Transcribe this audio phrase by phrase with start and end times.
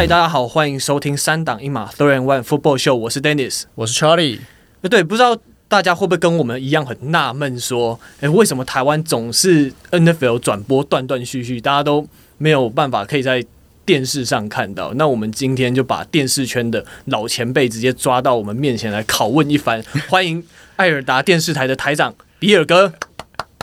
[0.00, 4.38] 嗨，大家好，欢迎收听三档一码 Three and One Football Show，我是 Dennis，我是 Charlie。
[4.80, 5.36] 呃，对，不知道
[5.68, 12.08] 大家会不会跟我们一样很纳闷，说，哎，为什么台湾总是 NFL 转播断断续续，大家都
[12.38, 13.44] 没有办法可以在
[13.84, 14.94] 电视上看到？
[14.94, 19.84] 那我们今天就把电视圈的老前辈直接抓到我们面前来拷问一番。
[20.08, 20.42] 欢迎
[20.76, 22.94] 艾尔达电视台的台长比尔哥。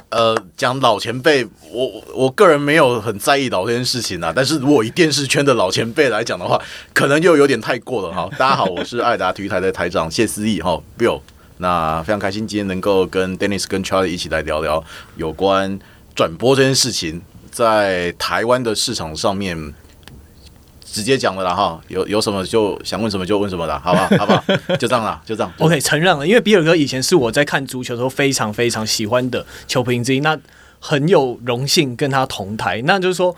[0.10, 4.32] 呃，讲老前辈，我我个人没有很在意老这件事情啊。
[4.36, 6.62] 但是如果以电视圈的老前辈来讲的话，
[6.94, 8.30] 可能又有点太过了哈。
[8.38, 11.20] 大家好，我是爱达体育台的台长谢思义哈 Bill。
[11.58, 14.84] 那非常开心今天能够跟 Dennis 跟 Charlie 一起来聊聊
[15.16, 15.80] 有关
[16.16, 17.22] 转播这件事情，
[17.52, 19.74] 在台湾的市场上面。
[20.90, 24.44] 直接讲了啦哈，有有什么就想问什么就问什么啦，好吧，好吧，
[24.80, 25.52] 就这样啦，就这样。
[25.60, 30.40] OK，承认了，因为比尔哥以前是我在看足球的时候非常非常喜欢的球评之一，那
[30.80, 32.82] 很有荣幸跟他同台。
[32.86, 33.36] 那就是说，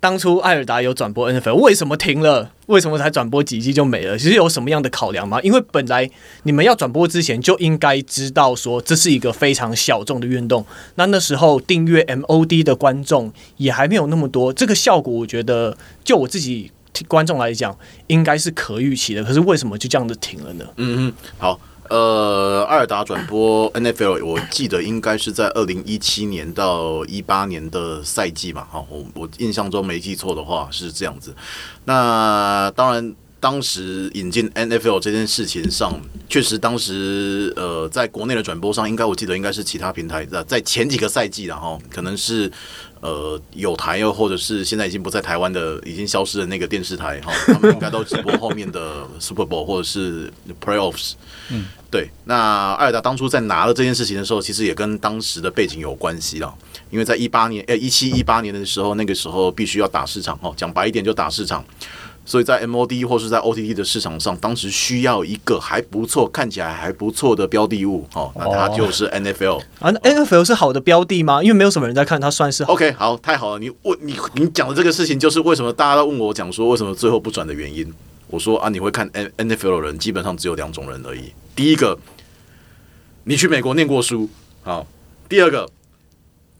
[0.00, 2.50] 当初艾尔达有转播 NFL，为什么停了？
[2.66, 4.18] 为什么才转播几季就没了？
[4.18, 5.40] 其实有什么样的考量吗？
[5.42, 6.08] 因为本来
[6.42, 10.64] 你们要转播之前就应该知道说这是一个非常小众的运动，
[10.96, 16.70] 那那时候订阅 MOD 的观众也还没有那么多，这个效果我觉得就我自己。
[17.08, 17.76] 观众来讲，
[18.06, 19.24] 应该是可预期的。
[19.24, 20.64] 可是为什么就这样子停了呢？
[20.76, 28.66] 嗯嗯，好，呃，艾尔达转播 NFL，我记得应该是在二零一七年到一八年的赛季嘛。
[28.70, 31.34] 哈，我我印象中没记错的话是这样子。
[31.84, 42.48] 那当然，当时引进 NFL 这件事情上，确实当时呃，在国内的转播上，应该我记得应该是其他平台的，在前几个赛季，然后可能是。
[43.02, 50.32] 呃，有台又或者是现在已经不在台湾的，已经消失的那个电视台哈， 他们应该都直播后面的 Super Bowl 或者是
[50.64, 51.14] Playoffs。
[51.50, 52.08] 嗯，对。
[52.26, 56.54] 那艾尔达当初在拿了这件事情的时候，其实也跟当时的背景有关系了，
[56.90, 61.64] 因为在一八年，呃，一七一八年的时候，那个时候必须要打市场哈，讲白一点就打市场。
[62.24, 69.90] 所以在 MOD 或是在 OTT 的市场上，当时需要一个还不错、看起来还不错的标的物哦，那它就是 NFL 啊。
[69.90, 71.42] 那 NFL 是好的标的吗？
[71.42, 72.92] 因为没有什么人在看，它算是好 OK。
[72.92, 73.58] 好，太好了。
[73.58, 77.92] 你问你你讲的这个事情，就是为什么大家都问我讲说为什么最后不转的原因。
[78.28, 81.32] 我说啊，你会看 NFL 的人基本上只有两种人而已。
[81.56, 81.98] 第一个，
[83.24, 84.30] 你去美国念过书，
[84.62, 84.86] 好；
[85.28, 85.68] 第二个，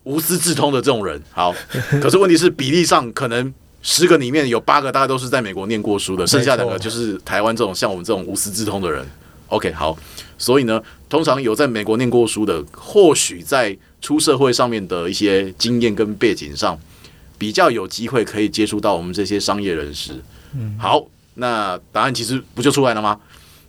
[0.02, 1.54] 无师自通的这种人，好。
[2.02, 3.54] 可是问题是比例上可能。
[3.82, 9.04] 十个里面有八个大概都是在美国念过书的，剩下两个就是台湾这种像我们这种无师自通的人。
[9.48, 9.94] OK，好，
[10.38, 16.78] 所以呢，通常有在美国念过书的，或许在出社会上面的一些经验跟背景上，
[17.36, 20.12] 比较有机会可以接触到我们这些商业人士。
[20.54, 21.04] 嗯，好，
[21.34, 23.20] 那答案其实不就出来了吗？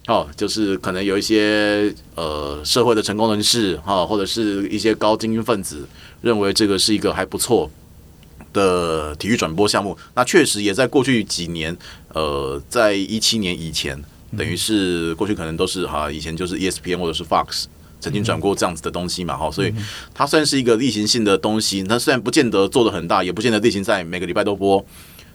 [0.08, 5.88] 哦，就是可能有一些呃社会的成功人士哈，或者是一些高精英分子，
[6.22, 7.70] 认为这个是一个还不错
[8.54, 11.76] 的体育转播项目，那确实也在过去几年，
[12.14, 14.02] 呃，在一七年以前，
[14.38, 17.66] 等于是过去可能都是哈，以前就是 ESPN 或者是 Fox
[18.00, 19.74] 曾经转过这样子的东西嘛，哈，所以
[20.14, 21.84] 它算是一个例行性的东西。
[21.84, 24.86] 它虽然不见得做的很大，也不见得例行在每个礼拜都播，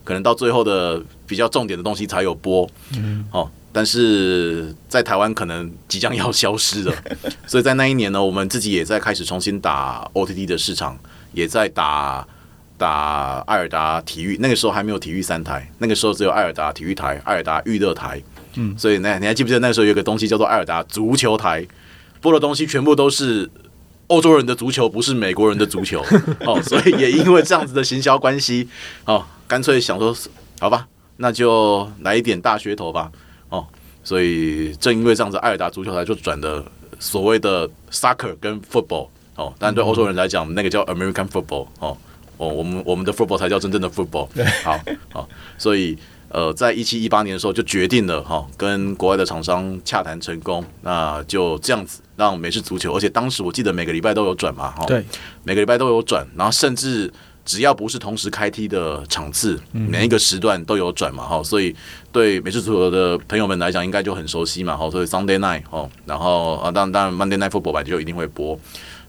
[0.03, 6.95] 可能到最后的比较重点的东西才有播，嗯，哦，但是在台湾可能即将要消失了，
[7.47, 10.97] 所以在那一年呢，我们自己也在开始重新打 OTT 的市场，
[11.33, 12.25] 也在打。
[12.79, 18.19] 打爱尔达体育，那个时候还没有体育三台，那个时候只有爱尔达体育台、爱尔达娱乐台。
[18.55, 21.67] 嗯，所以那你还记不记得那个时候有个东西叫做爱尔达足球台，
[22.21, 23.47] 播的东西全部都是
[24.07, 26.03] 欧洲人的足球，不是美国人的足球。
[26.47, 28.67] 哦，所以也因为这样子的行销关系，
[29.05, 30.15] 哦，干脆想说，
[30.59, 30.87] 好吧，
[31.17, 33.11] 那就来一点大噱头吧。
[33.49, 33.67] 哦，
[34.03, 36.63] 所以正因为这样子，爱尔达足球台就转的
[36.99, 39.09] 所谓的 soccer 跟 football。
[39.35, 41.67] 哦，但对欧洲人来讲，那个叫 American football。
[41.79, 41.95] 哦。
[42.39, 44.27] 哦，我们我们的 football 才叫真正的 football。
[44.63, 44.79] 好，
[45.11, 45.95] 好，所以
[46.29, 55.03] 呃，在一七一八年的时候就决定了哈，跟国外的厂商洽谈成功，那就这样子让美式足球，而且当时我记得每个礼拜都有转嘛，哈，对，
[55.43, 57.11] 每个礼拜都有转，然后甚至
[57.43, 61.75] 只要不是同时开踢的场次，每一个时段都有转嘛，哈，所以
[62.11, 68.57] 对美式足球的朋友们来讲，应该就很熟悉嘛，哈，所以 Sunday night 哦，然后啊，当然当然 Monday night football 版，就一定会播，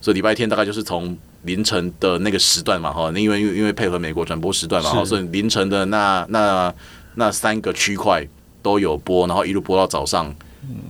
[0.00, 1.16] 所以礼拜天大概就是从。
[1.44, 6.70] 凌晨的那个时段嘛，哈，因为因为配合美国转播时段嘛，哈，所以凌晨的那那
[7.14, 8.22] 那三个区块
[8.60, 10.30] 都有播，然后一路播到早上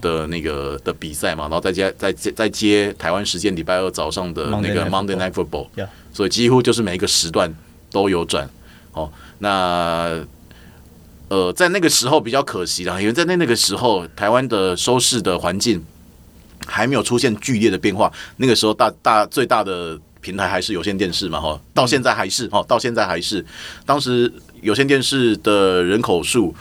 [0.01, 5.69] 的那个的比赛嘛，然后再接再接再接台湾时间礼拜二早上的那个 Monday Night Football，
[6.13, 7.55] 所以几乎就是每一个时段
[7.93, 8.51] 都有转。
[8.91, 9.09] 哦，
[9.39, 10.21] 那
[11.29, 15.81] 呃，在那个时候比较可惜啦，因为在那那个时候台湾的收视的环境
[16.67, 19.99] 还没有出现剧烈的变化，那个时候大大最大的。
[20.23, 23.43] 平台还是有线电视嘛，哈，到现在还是哈，到现在还是。
[23.87, 24.31] 当时
[24.61, 26.55] 有线电视的人口数，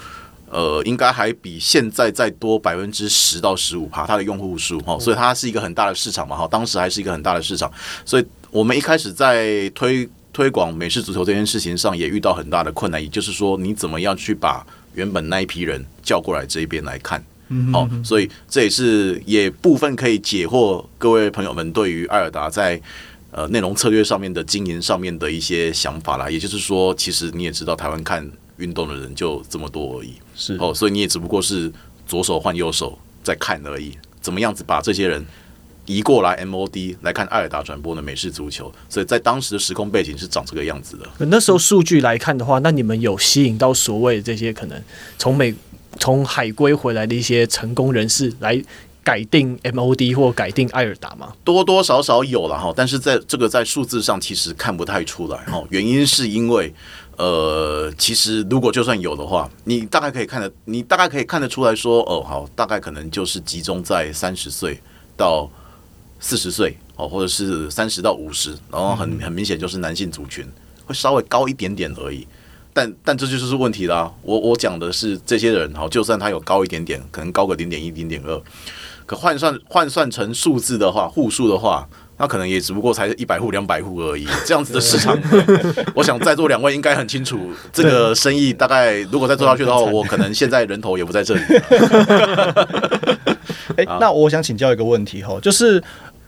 [0.50, 7.70] 呃，应该还比现在再多百分之十到十五趴，它的用户数哈，所以它是一个很大的市场嘛哈，当时还是一个很大的市场，
[8.06, 17.22] 所以我们一开始在推推广美式足球这件事情上也遇到很大的困难，也就是说，你怎么样去把原本那一批人叫过来这一边来看，
[17.72, 22.82] 好，所以这也是也部分可以解惑各位朋友们对于艾尔达在
[23.32, 28.30] 呃内容策略上面的经营上面的一些想法啦，也就是说，其实你也知道台湾看。
[28.60, 31.72] 运动的人就这么多而已，是哦，所以你也只不过是
[32.06, 33.94] 左手换右手在看而已。
[34.20, 35.26] 怎么样子把这些人
[35.86, 38.70] 移过来 MOD 来看艾尔达转播的美式足球？
[38.90, 41.08] 所以在当时的时空背景是长这个样子的。
[41.28, 44.78] 那时候数据来看的话，那你们有吸引到所谓这些可能
[45.18, 45.56] 从美
[46.00, 48.60] 从海归回来的一些成功人士来
[49.04, 51.34] 改定 MOD 或改定爱尔达吗？
[51.44, 55.64] 多多少少有了哈，但是在这个在数字上其实看不太出来哈。
[55.70, 56.74] 原因是因为。
[57.20, 64.80] 呃，其实如果就算有的话，你大概可以看得，你大概可以看得出来说，哦，好，大概可能就是集中在三十岁
[65.18, 65.52] 到
[66.22, 70.48] 四十岁，哦，或者是三十到五十，然后很很明显就是男性族群
[70.86, 72.26] 会稍微高一点点而已。
[72.74, 74.12] 但但这就是问题啦。
[74.22, 78.42] 我我讲的是这些人，哈，就算他有高一点点，可能高个零点一、零点二，
[79.06, 81.88] 可换算换算成数字的话，户数的话。
[82.22, 85.18] 那可能也只不过才一百户、两百户而已，这样子的市场，
[85.96, 87.40] 我想在座两位应该很清楚，
[87.72, 91.42] 这个生意大概如果再做下去的话， 我可能现在人头也不在这里。
[93.78, 95.82] 哎、欸，那我想请教一个问题哈，就是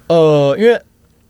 [0.08, 0.82] 呃，因为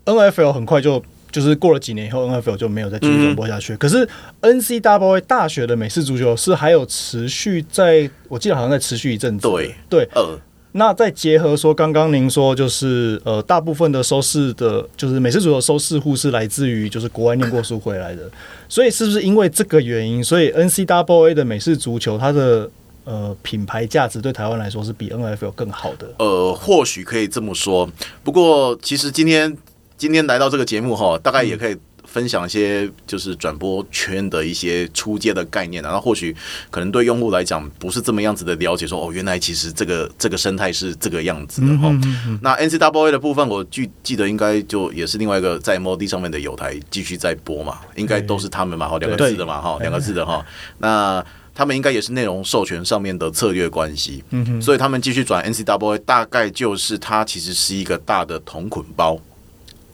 [0.05, 3.73] NFL 很快就就是过了几年以后，NFL 就没有再继续转播下去。
[3.73, 4.07] 嗯、可是
[4.41, 9.47] NCAA 大学的美式足球是还有持续在，我记得好像在持续一阵子。
[9.47, 10.37] 对对，呃。
[10.73, 18.21] 那再结合说，刚刚您说就是呃，大部分的收视的，就是美式足球收视户是来自于就是国外念过书回来的，
[18.69, 22.71] 所以是不是因为这个原因，所以 NCAA 的美式足球它的
[23.03, 26.07] 呃品牌价值对台湾来说是比 NFL 更好的？
[26.19, 27.89] 呃，或许可以这么说。
[28.23, 29.53] 不过其实今天
[30.01, 31.77] 今天来到这个节目哈，大概也可以。
[32.03, 36.35] 分享一些就是转播圈的一些初阶的概念，然后或许
[36.69, 41.87] 可能对用户来讲不是这么样子的了解说，说哦，原来其实这个这个生态是这个样子的哈。
[41.89, 50.43] 嗯、哼哼那 N C W A 的部分，我记记得应该就也是另外一个在 MOD 上面的有台继续在播嘛，应该都是他们嘛，哈，两个字的嘛，哈，两个字的哈。
[50.79, 54.21] 那他们应该也是内容授权上面的策略关系，
[54.59, 59.17] 所以他们继续转 NCWA，大概就是它其实是一个大的同捆包。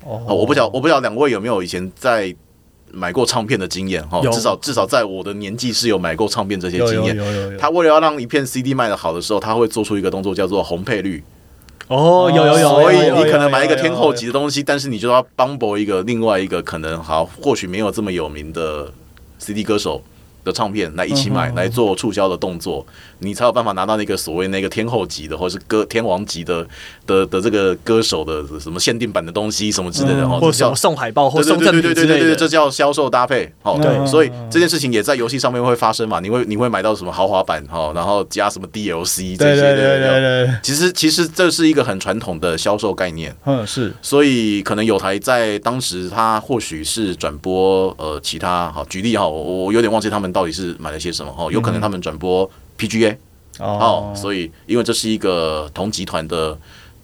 [0.08, 2.34] 哦，我不晓我不晓得两位有没有以前在
[2.92, 4.22] 买过唱片的经验哈？
[4.32, 7.18] 至少至少在我的年纪是有买过唱片这些经验。
[7.60, 11.22] 他为了要让一片 CD 卖的好的时候，他会做出一个动作叫做红配绿。
[11.90, 12.70] 哦，有有有。
[12.70, 18.92] 所以你可能买一个天后级的东西，但是你就要 bumble 一个另外一个可能好或许没有这么有名的
[19.38, 20.02] CD 歌手
[20.48, 22.86] 的唱片来一起买来做促销的动作，
[23.20, 26.66] 你才有办法拿到那个所谓那个天后级的或者是歌天王级的
[27.06, 33.52] 的的这个歌手的什么限定版的东西什么之类的，或者送海报或送赠品之类的，对对对，这叫销售搭配。
[33.62, 36.22] 好，对，所以这件事情也在游戏上面会发生嘛？
[36.22, 39.76] 你会你会买到什么豪华版哈，然后加什么 DLC 这些的。
[39.76, 40.56] 对对对对。
[40.64, 43.36] 其实其实这是一个很传统的销售概念。
[43.46, 43.92] 嗯，是。
[44.02, 50.28] 所以可能有台在当时他或许是转播呃其他好举例哈，我我有点忘记他们。
[50.38, 51.34] 到底是买了些什么？
[51.36, 53.18] 哦，有可能他们转播 PGA
[53.58, 56.56] 哦，所以因为这是一个同集团的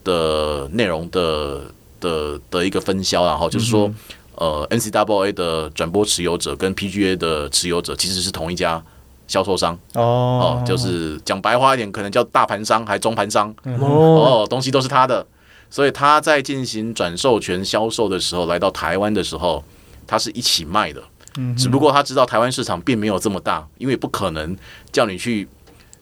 [0.03, 1.61] 的内容的
[1.99, 3.91] 的的一个分销，然后就是说，
[4.35, 8.79] 呃，NCAA 的转播持有者跟 PGA 的持有者其实是同一家
[9.27, 15.25] 销售商哦，就是讲白话一点，可能叫大盘商还中盘商哦，东西都是他的，
[15.71, 19.63] 所以他在进行转授权销售的时候，来到台湾的时候，
[20.05, 21.01] 他是一起卖的。
[21.57, 24.55] 只不过他知道台湾市场并没有这么大，因为不可能
[24.91, 25.47] 叫你去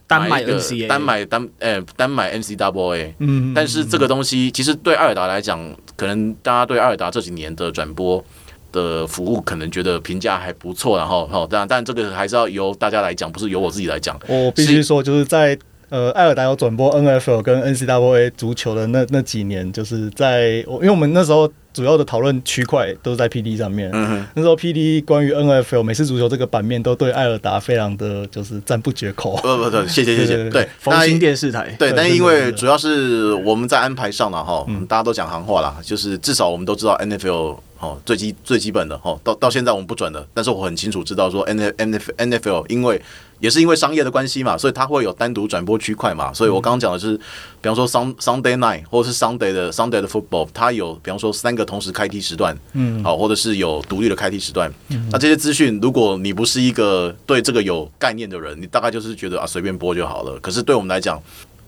[0.07, 3.13] 单买 NCAA，单买单呃单买 NCAA。
[3.19, 5.59] 嗯，但是这个东西其实对艾尔达来讲，
[5.95, 8.23] 可能大家对艾尔达这几年的转播
[8.71, 14.19] 的服务可能觉得评价还不错，然后哈，但但这个还是要由大家来讲，不是由我自己来讲。
[14.27, 15.57] 我必须说，就是在
[15.89, 21.49] 呃艾尔达有转播 NFL 跟 NCAA 足球的那那几年，就是在我因为我们那时候。
[21.73, 23.89] 主要的讨论区块都是在 PD 上面。
[23.93, 29.35] 嗯哼，那时候 PD 关于 NFL 美式足球这个版面都对艾尔达非常的就是赞不绝口。
[29.37, 30.49] 不不不，谢谢谢谢。
[30.49, 31.75] 对，丰兴电视台。
[31.79, 43.01] 对，但因为主要是我们在安排上了哈，大家都讲行话啦，就是至少我们都知道 NFL 哦，最基最基本的哦，到到现在我们不转的，但是我很清楚知道说 N N F N F L 因为
[43.39, 47.17] 也是因为商业的关系嘛，所以它会有单独转播区块嘛，所以我刚刚讲的是，
[47.59, 61.19] 比方说 Sun Sunday Night 或者是 Sunday 的 Sunday 的 Football，它有比方说三个同时开踢时段，嗯，好，或者是有独立的开踢时段，嗯，那这些资讯，如果你不是一个对这个有概念的人，你大概就是觉得啊随便播就好了，可是对我们来讲。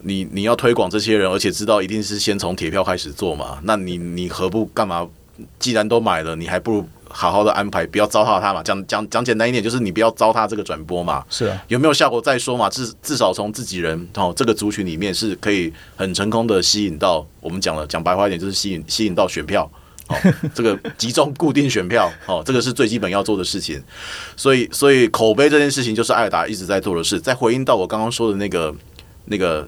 [0.05, 3.57] 你你要推广这些人，而且知道一定是先从铁票开始做嘛？
[3.63, 5.07] 那你你何不干嘛？
[5.59, 8.61] 既然都买了，你还不如好好的安排，不要糟蹋他嘛。
[8.61, 11.23] 讲讲讲简单一点，就是你不要糟蹋这个转播嘛。
[11.29, 12.69] 是啊，有没有效果再说嘛？
[12.69, 19.69] 至至少从自己人哦这个族群里面是可以很成功的吸引到我们讲了讲白话一点，就是吸引吸引到选票
[20.07, 20.15] 哦，
[20.53, 23.81] 这个集中固定选票哦，这个是最基本要做的事情。
[24.35, 27.19] 所以所以口碑这件事情就是艾尔达一直在做的事。
[27.19, 28.73] 在回应到我刚刚说的那个
[29.25, 29.67] 那个。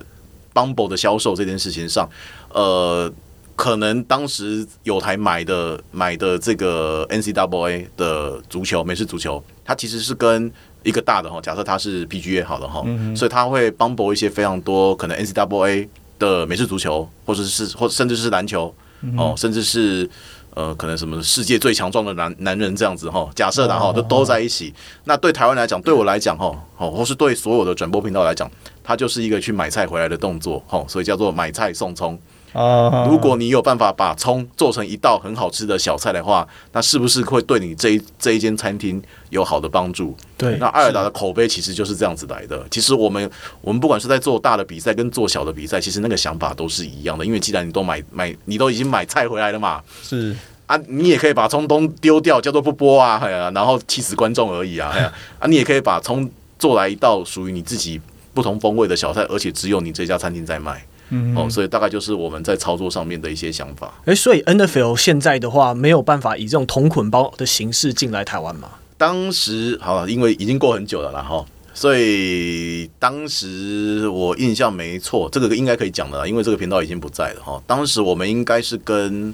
[0.56, 2.10] Bumble 的销售这件事情上，
[2.48, 3.12] 呃，
[3.56, 10.52] 可能当时有台买的买的这个 NCAA 的足球美式足球，它其实是跟
[10.84, 15.88] 一个大的哈，假设它是 PGA 好的哈，嗯、所以它会 Bumble 一些非常多可能 NCAA
[16.20, 18.74] 的美式足球，或者是或甚至是篮球
[19.18, 20.10] 哦，甚至是
[20.54, 24.74] 呃可能什么世界最强壮的男男人这样子哈，假设然后都都在一起，
[25.06, 28.50] 那对台湾来讲，对我来讲哈，哦，或是对所有的转播频道来讲。
[28.88, 32.16] 它就是一个去买菜回来的动作，吼，所以叫做买菜送葱。
[32.56, 40.16] 啊，如果你有办法把葱做成一道很好吃的小菜的话，那是不是会对你这一这一间餐厅有好的帮助？
[40.38, 42.66] 对，那爱尔达的口碑其实就是这样子来的。
[42.72, 43.30] 其实我们
[43.62, 47.26] 我们不管是在做大的比赛跟做小的比赛，其实那个想法都是一样的。
[47.26, 50.36] 因为既然你都买买，你都已经买菜回来了嘛，是
[50.66, 58.00] 啊，你也可以把葱都丢掉，叫做不播啊，哎呀，然后气死观众而已啊，哎呀， 啊，你也可以把葱做来一道属于你自己。
[58.34, 63.94] 不同风味的小菜，而且只有你这家餐厅在卖，嗯，哦，所以大概就是我们在操作上面的一些想法。
[64.06, 68.70] 诶、欸，所以 NFL 现在的话没有办法以这种同捆包的形式进来台湾吗？
[68.98, 77.62] 当时好了，因为已经过很久了啦，哈，所以当时我印象没错，这个应该可以讲的啦，因为这个频道已经不在了哈。
[77.68, 79.34] 当时我们应该是跟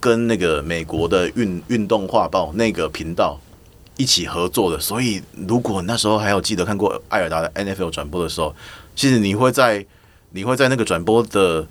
[0.00, 3.38] 跟那个美国的运运动画报那个频道。
[3.96, 8.54] 一起合作的，所以如果那时候还有记得看过艾尔达的 NFL 转播的时候，
[8.96, 9.84] 其实你会在
[10.32, 11.66] 你会在那个转播的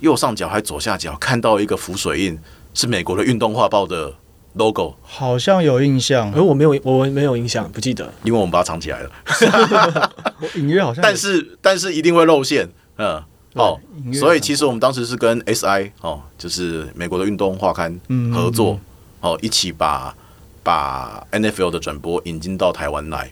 [0.00, 2.38] 右上角还左下角看到一个浮水印，
[2.74, 4.14] 是美国的运动画报的
[4.54, 9.10] logo，好像有印象，而我没有我没有印象，不记得，因为我们把它藏起来了。
[10.40, 12.68] 我 隐约好像，但是但是一定会露馅，
[12.98, 13.22] 嗯，
[13.54, 13.78] 哦，
[14.12, 17.98] 所以其实我们当时是跟 SI 哦，就是美国的运动画刊
[18.32, 18.74] 合作，嗯。
[18.74, 18.80] 嗯嗯
[19.20, 20.14] 哦，一起把。
[20.64, 23.30] 把 NFL 的转播引进到台湾来，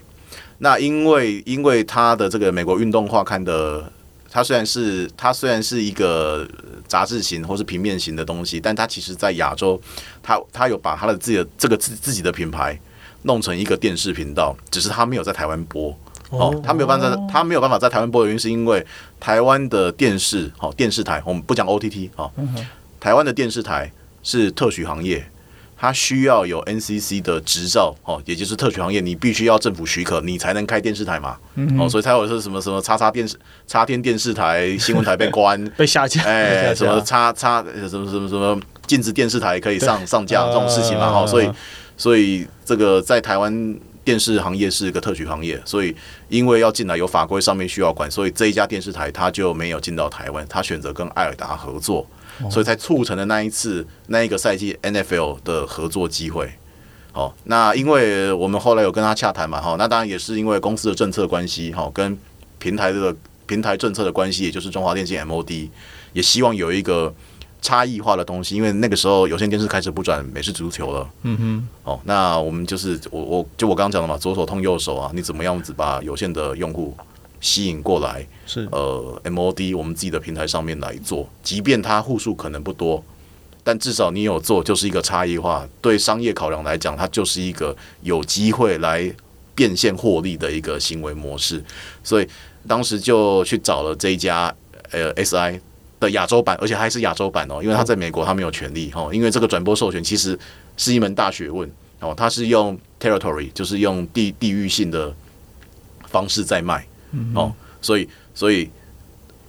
[0.59, 3.91] 那因为因为它的这个美国运动画刊的，
[4.33, 6.47] 它虽然是它虽然是一个
[6.87, 9.79] 杂志型或是平面型的东西，但它其实在亚洲，
[10.23, 12.75] 它它有把它的自己的这个自自己的品牌
[13.21, 15.95] 弄成一个电视频道，只是它没有在台湾播
[16.31, 18.83] 哦，它没有办法，它没有办法在台湾播的原因是因为
[19.19, 22.33] 台湾的电视好电视台，我们不讲 OTT 好，
[22.99, 23.91] 台湾的电视台
[24.23, 25.23] 是特许行业。
[25.83, 31.35] 它需要有 NCC 的执照哦，也就是特许行业，你必须要政府许可，你才能开电视台嘛。
[31.55, 33.35] 嗯、哦，所以才有是什么什么叉叉电视、
[33.67, 41.11] 叉天电视台、 新闻台被关、被下架，哎、欸，什么叉叉什么什么什么禁止电视台可以上上架这种事情嘛。
[41.11, 41.51] 哈、呃，所以
[41.97, 45.93] 所以这个在台湾电视行业是一个特许行业，所以
[46.29, 52.07] 因为要进来有法规上面需要管，所以这一家电视台它就没有进到台湾，它选择跟艾尔达合作。
[52.49, 56.51] 所以才促成了那一次那一个赛季 NFL 的合作机会。
[57.11, 62.17] 好，那因为我们后来有跟他洽谈嘛，哈，那当然也是因为公司的政策关系，哈，跟
[62.57, 65.69] 平台的平台政策的关系，也就是中华电信 MOD
[66.13, 67.13] 也希望有一个
[67.61, 71.07] 差异化的东西，因为那个时候有线电视开始不转美式足球了。
[71.21, 76.97] 嗯哼，哦，那我们就是我我就我刚刚讲的嘛，左手通右手啊，你怎么样子把有线的用户
[77.43, 83.03] 吸引过来是呃，MOD 我们自己的平台上面来做，即便它户数可能不多，
[83.65, 85.67] 但至少你有做就是一个差异化。
[85.81, 89.13] 对商业考量来讲，它就是一个有机会来
[89.53, 91.61] 变现获利的一个行为模式。
[92.01, 92.27] 所以
[92.65, 94.55] 当时就去找了这一家
[94.91, 95.59] 呃 SI
[95.99, 100.39] 的亚洲版，而且还是亚洲版哦，因为他在美国他没有权利哦，因为这个转播授权其实
[100.77, 101.69] 是一门大学问
[101.99, 105.13] 哦，它是用 territory 就是用地地域性的
[106.07, 106.87] 方式在卖。
[107.35, 108.69] 哦，所以所以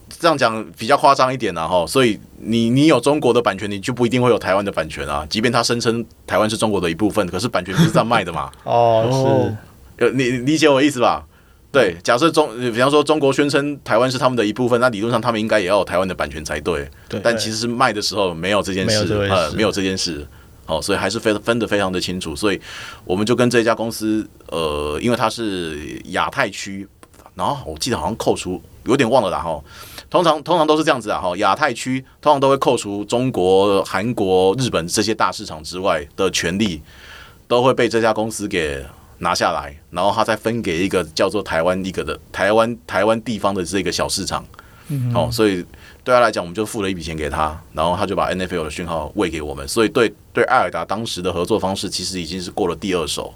[0.09, 5.27] 这样讲比较夸张一点啊，哈，所以你你有中国的版权，你就不一定会有台湾的版权啊。
[5.29, 8.51] 即便他声称台湾是中国的一部分，可是版权不是这样卖的嘛。
[8.65, 9.55] 哦，
[9.99, 11.25] 是，你理解我意思吧？
[11.73, 16.89] 对，假设中，比方说中国宣称台湾是他们的一部分，那理论上他们应该也要有台湾的版权才对。
[17.09, 20.25] 对，但其实是卖的时候没有这件事，呃，没有这件事。
[20.67, 22.61] 好，所以还是分分得非常的清楚，所以
[23.05, 26.89] 我们就跟这家公司，呃，因为它是亚太区，
[27.35, 29.63] 然后我记得好像扣除有点忘了啦哈，
[30.09, 36.81] 通常通常都是这样子啊哈，亚太区通常都会扣除中国、韩国、日本这些大市场之外的权利，
[37.49, 38.85] 都会被这家公司给
[39.19, 44.45] 拿下来，然后他再分给一个叫做台湾一个的台湾台湾地方的这个小市场，
[44.89, 45.65] 嗯，哦，所以。
[46.05, 49.67] 对他来讲，我们就付了一笔钱给他，然后他就把 NFL 的讯号喂给我们。
[49.67, 53.33] 所以对对艾尔达当时的合作方式，其实已经是过了第二手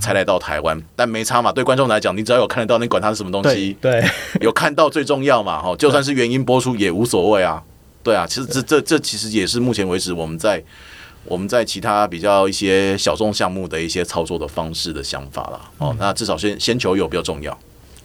[0.00, 0.80] 才来到台湾。
[0.94, 4.04] 但没差嘛，对观众来讲，你只要有看得到，你管它是什么东西，对，
[4.40, 5.60] 有看到最重要嘛。
[5.60, 7.62] 哈，就算是原因播出也无所谓啊。
[8.02, 10.62] 对啊，其实这这这其实也是目前为止我们在
[11.24, 15.60] 我们在其他比较一些小众项目的一些操作的方式的想法了。
[15.78, 17.56] 哦，那至少先先求有比较重要。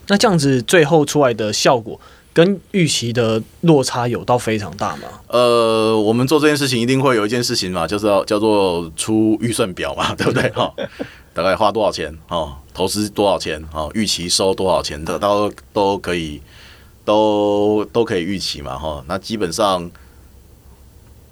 [0.08, 2.00] 那这样子最后出来的效果。
[2.36, 5.08] 跟预期的落差有到非常大吗？
[5.30, 10.50] 呃，我们做这件事情一定会有一件事情嘛，就是要叫做出预算表嘛， 对不对？
[10.50, 10.70] 哈，
[11.34, 12.13] 大概花多少钱？
[12.27, 13.63] 哦，投资多少钱？
[13.72, 16.42] 哦，预期收多少钱的，都都可以，
[17.06, 19.01] 都都可以预期嘛，哈。
[19.08, 19.89] 那基本上，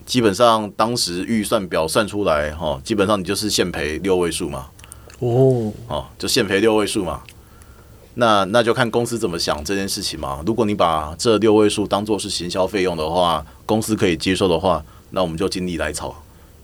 [0.05, 4.67] 基本上当时预算表算出来，哈，基本上你就是现赔六位数嘛。
[5.19, 7.21] 哦，哦，就现赔六位数嘛。
[8.15, 10.41] 那那就看公司怎么想这件事情嘛。
[10.45, 16.15] 如果你把这六位数当做是行销费用的话，公司可以接受的话，那我们就尽力来炒。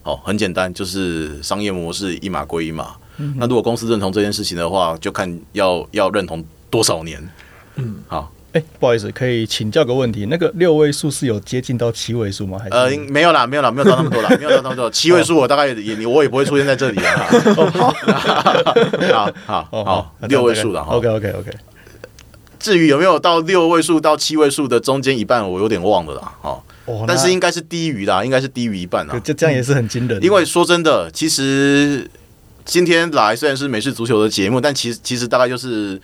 [0.01, 2.95] 好，很简单，就是商业模式一码归一码。
[3.17, 7.29] 嗯、那如果公司认同这件事情的话，就看要要认同多少年。
[7.75, 8.31] 嗯，好。
[8.51, 12.57] 哎、欸，不好意思，可以请教个问题，那个六位数是有接近到七位数吗？
[12.57, 14.89] 还是呃，没有啦，没有啦，没有到那么多啦，没有到那么多。
[14.89, 17.29] 七位数我大概也你我也不会出现在这里啊。
[19.13, 20.95] 好 好好好，六位数的哈。
[20.95, 21.51] OK OK OK。
[22.57, 26.33] 至于有没有到六位数到七位数的中间一半，我有点忘了啦。
[26.41, 29.21] 哦，但是应该是低于啦，应该是低于一半啦。
[29.23, 30.19] 这这样也是很惊人。
[30.23, 32.09] 因为说真的，其实
[32.65, 36.01] 今天来虽然是美式足球的节目，但其实其实大概就是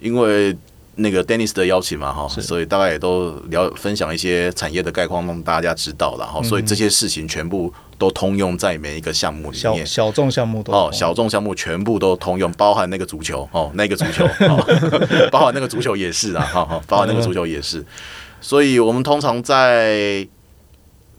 [0.00, 0.56] 因为。
[0.96, 6.42] 那个 Dennis 的邀请嘛，哈，所以大概也都聊分享一些产业的概况，让大家知道了哈。
[6.42, 14.26] 所以这些事情全部都通用在每一个项目里面，小众项目都哦，小众项目全部都通用，包含那个足球哦，那个足球，
[15.32, 17.84] 包含那个足球也是啊，哈哈，包含那个足球也是。
[18.40, 20.26] 所以我们通常在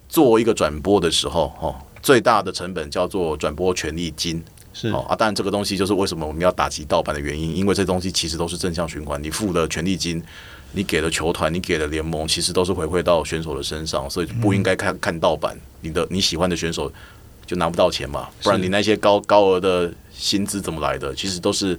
[0.09, 4.43] 做一个转播的时候，哦，最大的成本叫做转播权利金。
[4.73, 10.23] 是哦啊，当然这个东西就是为什么我们要打击盗版的原因，因为这东西其实都是正向循环，你付了权利金，
[10.71, 16.91] 你给了球团，你给了联盟，其实都是回馈到选手的身上，所以不应该看看盗版，你的你喜欢的选手
[17.45, 21.13] 就拿不到钱嘛，不然你那些高高额的薪资怎么来的？
[21.13, 21.77] 其实都是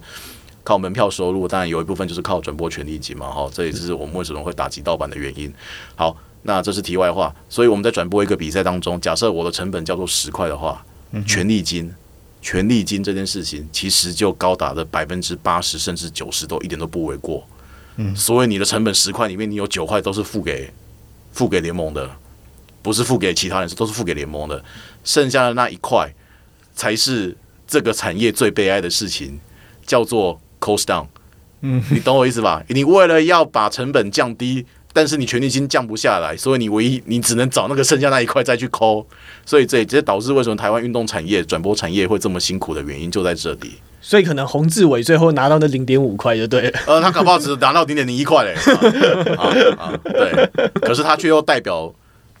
[0.63, 5.51] 靠门票收入，当然有一部分就是靠转播权利金嘛，哈，这也是我们为什么会打击盗版的原因。
[5.95, 10.85] 好，那这是题外话，所以我们在转播一个比赛当中，假设我的成本叫做十块的话，
[11.25, 11.91] 权利金。
[12.43, 17.47] 权利金这件事情，其实就高达了百分之八十甚至九十，都一点都不为过。
[17.95, 20.69] 嗯，所以你的成本十块里面，你有九块都是付给
[21.31, 22.07] 付给联盟的，
[22.81, 24.63] 不是付给其他人，是都是付给联盟的。
[25.05, 26.13] 剩下的那一块，
[26.75, 29.39] 才是这个产业最悲哀的事情，
[29.85, 31.07] 叫做 cost down。
[31.61, 32.61] 嗯，你懂我意思吧？
[32.67, 34.65] 你为了要把成本降低。
[34.93, 39.03] 但是你权利金降不下来，所以你唯一你只能找那个剩下那一块再去抠，
[39.43, 43.73] 所以这也直接导致为什么台湾运动产业转播产业会这么辛苦的原因就在这里。
[43.99, 48.53] 所以可能洪志伟最后拿到那零点五块就对了， 呃，他搞不好只拿到零点零一块嘞，
[49.35, 51.91] 啊啊，对，可是他却又代表，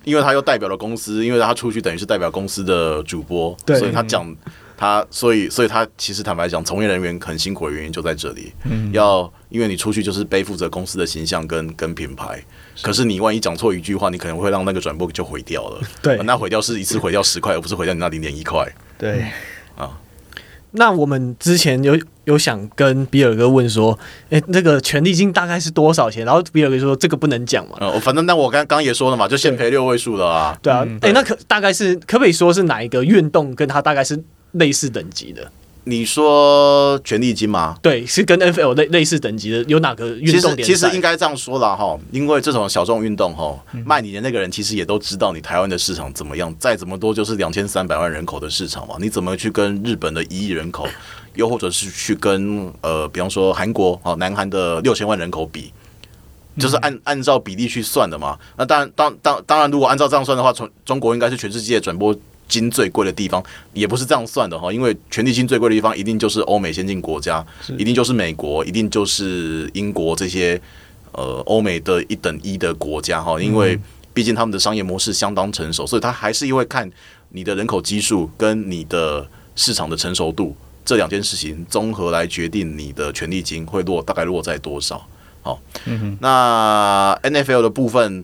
[0.03, 4.35] 因为他又代表了公司，因为他出去等于是代表公司的主播，对所以他讲。
[4.75, 8.51] 他所以，所以他其实坦白讲，从业人员很辛苦的原因就在这里。
[8.65, 12.43] 嗯，要因为你出去就是背负着公司的形象跟 跟品牌，
[12.81, 15.79] 可是你万一讲错一句话，你可能会让那个转播就毁掉了。
[16.01, 18.67] 对，那毁掉是一次毁掉十块，而不是毁掉你那零点一块。
[18.97, 19.25] 对，
[19.77, 19.99] 啊，
[20.71, 23.97] 那我们之前有有想跟比尔哥问说，
[24.31, 26.25] 哎、欸，那个权利金大概是多少钱？
[26.25, 27.77] 然后比尔哥说这个不能讲嘛。
[27.79, 30.57] 呃，反正那我刚刚也说了嘛，就现赔六位数的啊。
[30.63, 34.23] 对啊，哎、嗯欸，那可大概是可不可以说是哪一个运动跟他大概是？
[34.53, 35.51] 类似等级的，
[35.85, 37.77] 你说权力金吗？
[37.81, 40.55] 对，是跟 NFL 类类似等级的，有哪个运动？
[40.55, 50.87] 其实其实应该这样说啦哈，因为这种小众运动哈，卖你的那个人其实也都知道你台湾的市场怎么样，再怎么多就是两千三百万人口的市场嘛，你怎么去跟日本的一亿人口，
[51.35, 55.73] 又或者是去跟呃，比方说韩国啊，南韩的六千万人口比，
[56.57, 58.39] 就是按按照比例去算的嘛。
[58.57, 62.15] 那当然当当当然，如果按照这样算的话，从中国应该是全世界转播
[62.47, 67.45] 金最贵的地方也不是这样算的哈，因为权利金最贵的地方一定就是欧美先进国家，
[67.77, 70.59] 一定就是美国，一定就是英国这些
[71.11, 73.79] 呃欧美的一等一的国家哈，因为
[74.13, 76.89] 毕竟他们的商业模式相当成熟，所以他还是因为看
[77.29, 85.03] 你的人口基数跟你的市场的成熟度这两件事情综合来决定你的权利金会落大概落在多少。
[85.41, 88.23] 好，嗯，那 NFL 的部分，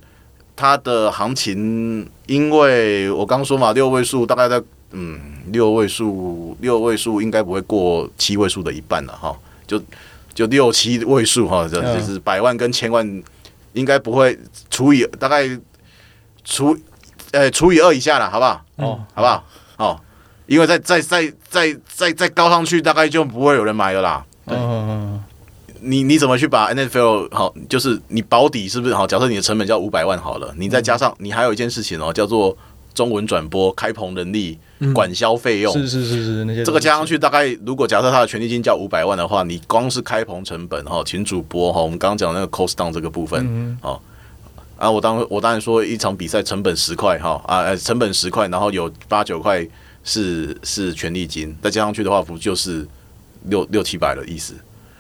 [0.60, 5.18] 它的行情，因为我刚说嘛，六位数大概在嗯
[5.54, 9.34] 六位数，六位数应该不会过七位数的一半了哈，
[9.66, 9.82] 就
[10.34, 13.24] 就六七位数哈，这就是百万跟千万
[13.72, 14.38] 应该不会
[14.70, 15.48] 除以大概
[16.44, 16.78] 除
[17.32, 18.62] 呃除以二以下了，好不好？
[18.76, 19.46] 哦，好不好？
[19.78, 20.02] 哦，
[20.46, 24.26] 因为再再再再再再高上去，大概就不会有人买了啦。
[24.46, 24.58] 对。
[25.82, 27.54] 你你怎么去把 NFL 好？
[27.68, 29.08] 就是你保底是不是好？
[29.08, 32.58] 假设你的成本叫五百万好了，你再加上你还有一件事情哦，叫做
[32.94, 34.58] 中文转播、开棚人力、
[34.94, 36.64] 管销费用，是是是是那些。
[36.66, 44.00] 这个加上去，大概如果假设他的权利金叫五百万的话，你光是开棚成本哈，请主播哈，我们刚刚讲那个 cost down 这个部分，哦
[44.78, 49.66] 啊，我当我当然说一场比赛成本十块哈啊，成本十块，然后有八九块
[50.04, 52.88] 是是权利金，再加上去的话，不就是
[53.46, 54.54] 六六七百的意思？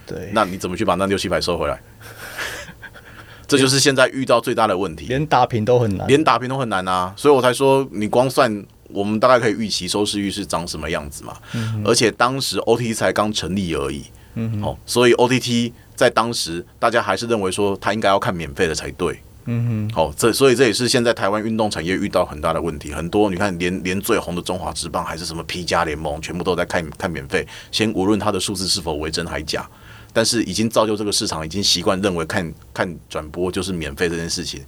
[0.09, 1.79] 对，那你怎么去把那六七百收回来？
[3.47, 7.11] 这就是现在遇到最大的问题，连打平都很难，连打平都很难啊！
[7.17, 11.35] 所以我才说，你光算我们大概可以预期收视率是长什么样子嘛。
[11.55, 22.93] 嗯、而且当时 OTT 才刚成立而已，嗯，哦，所以 OTT 在当时大家还是认为说他应该要看免费的才对，嗯哼，好，这所以这也是现在台湾运动产业遇到很大的问题。
[22.93, 29.67] 很多你看连，连连最红的中华职棒还是什么 P 加联盟，全部都在看看免费，先无论它的数字是否为真还假。
[30.11, 34.59] 但是已经造就这个市场已经习惯认为看看转播就是免费这件事情，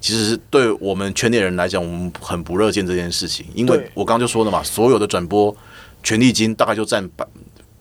[0.00, 5.56] 其实是对我们圈内人来讲，我们很不热见这件事情，因为我刚刚就说了嘛，所有的转播
[6.02, 7.26] 权利金大概就占八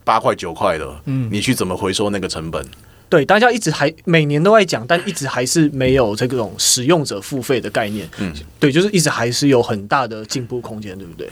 [0.03, 2.65] 八块九块的，嗯，你去怎么回收那个成本？
[3.09, 11.29] 对，大家一直还每年都在讲，但一直还是没有这种使用者付费的概念，嗯，对，就是一直还是有很大的进步空间，对不对？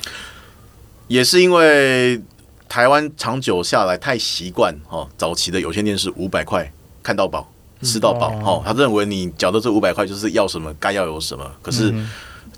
[1.08, 2.22] 也是因为。
[2.70, 7.52] 台湾长久下来太习惯哦，早期的有线电视五百块看到饱
[7.82, 11.94] 吃到饱哦，他认为你缴的这五百块就是要什么该要有什么，可是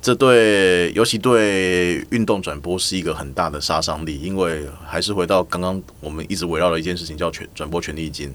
[0.01, 8.33] 这对尤其对运动转播是一个很大的杀伤力，因为还是回到刚刚我们一直围绕的一件事情，叫权转播权利金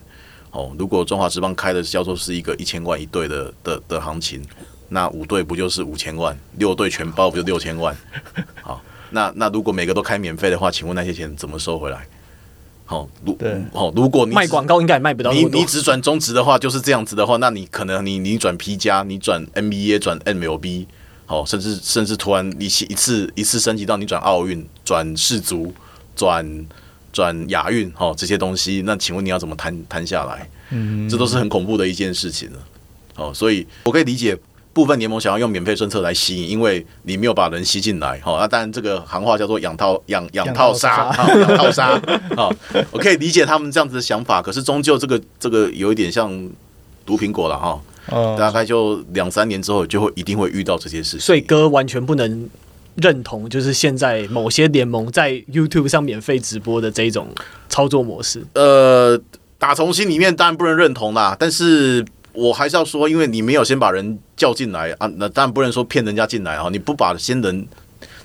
[0.50, 0.74] 哦。
[0.78, 4.42] 如果中华职棒开的叫做是一个一千万一队的的的行情，
[4.90, 6.38] 那五队不就是五千万？
[6.58, 7.96] 六队全包不就六千万？
[8.62, 8.80] 好。
[9.14, 12.06] 那那如果每个都开免费的话，请问那些钱怎么收回来？
[12.84, 13.38] 好，如
[13.72, 15.32] 好，如果你卖广告应该也卖不到。
[15.32, 20.84] 你你只转中职的话，就是这样子的话，那你可能你你转 P 加，你转 NBA 转 MLB，
[21.24, 25.72] 好，甚至甚至突然你一次一次升级到你转奥运、转世足、
[26.14, 26.66] 转
[27.10, 30.46] 转亚运，好这些东西，那请问你要怎么摊摊下来？
[30.70, 32.58] 嗯，这都是很恐怖的一件事情了。
[33.14, 34.36] 好，所以我可以理解。
[34.74, 41.98] 部分联盟想要用免费政策来吸引，因为你没有把人吸进来，哈，那当然这个行话叫做养套养养套杀，养套杀，
[42.36, 42.52] 好，
[42.90, 46.28] 我可以理解他们这样子的想法，可是终究这个这个有一点像
[47.06, 47.80] 毒苹果了，哈，
[48.36, 52.50] 大概就两三年之后就会一定会遇到这些事情，所以哥完全不能
[52.96, 57.28] 认同，就是现在某些联盟在 YouTube 上免费直播的这种
[57.68, 59.16] 操作模式，呃，
[59.56, 62.04] 打从心里面当然不能认同啦，但是。
[62.34, 66.68] 我还是要说，因为你没有先把人叫进来啊，那当然不能说骗人家进来啊。
[66.70, 67.66] 你不把先人，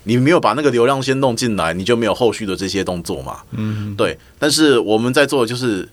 [0.04, 3.42] 你没有把那个流量先弄进来，你就没有后续的这些动作嘛。
[3.52, 4.18] 嗯，对。
[4.40, 5.88] 但是我们在做的就是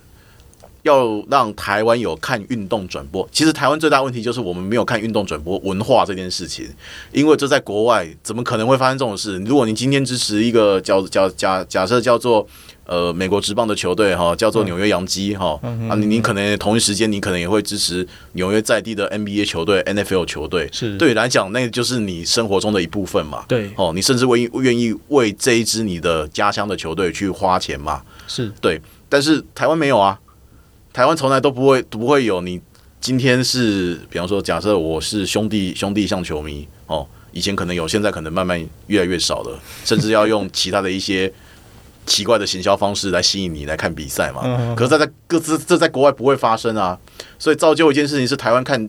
[0.83, 3.29] 要让台湾有看运动转播。
[3.31, 6.67] 其实台湾最大问题就是我们没有看运动转播文化这件事情，
[7.13, 9.37] 因为这在国外怎么可能会发生这种事？
[9.41, 12.49] 如果你今天支持一个叫叫假假设叫做。
[12.87, 23.45] 呃，美国职棒的球队哈，叫做纽约洋基哈啊，你你可能同一时间你可能也会支持纽约在地的 NBA 球队、NFL 球队，是对你来讲，那就是你生活中的一部分嘛。
[23.49, 28.03] 对哦，你甚至为愿意为这一支你的家乡的球队去花钱嘛？
[28.29, 30.21] 是对，但是台湾没有啊，
[30.93, 32.41] 台湾从来都不会不会有。
[32.41, 32.61] 你
[33.01, 41.33] 今天是，比方说，假设我是兄弟兄弟像球迷哦，以前可能有，现在可能慢慢越来越少了，甚至要用其他的一些。
[42.07, 44.75] 奇怪的行销方式来吸引你来看比赛嘛？
[44.75, 46.99] 可是在在各自这在国外不会发生啊，
[47.39, 48.89] 所以造就一件事情是台湾看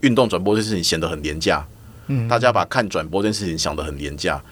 [0.00, 1.66] 运动转播这件事情显得很廉价。
[2.08, 4.42] 嗯，大家把看转播这件事情想得很廉价。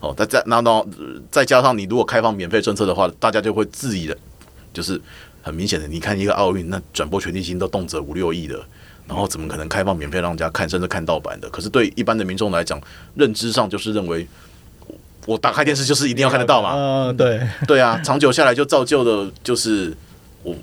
[0.00, 0.86] 哦，再再那那
[1.30, 4.16] 再加上你如果开放免费政策的话，大家就会质疑的
[4.72, 5.00] 就是
[5.42, 8.62] 很明显的，你看一个奥运，那转播权利金都动辄五六亿的，
[9.08, 11.48] 然后怎么可能开放免费让人家看，甚至看盗版的？
[11.50, 12.80] 可是对一般的民众来讲，
[13.14, 14.26] 认知上就是认为。
[15.26, 16.72] 我打开电视就是一定要看得到嘛？
[16.74, 19.94] 嗯，对对啊，长久下来就造就的，就是
[20.42, 20.54] 我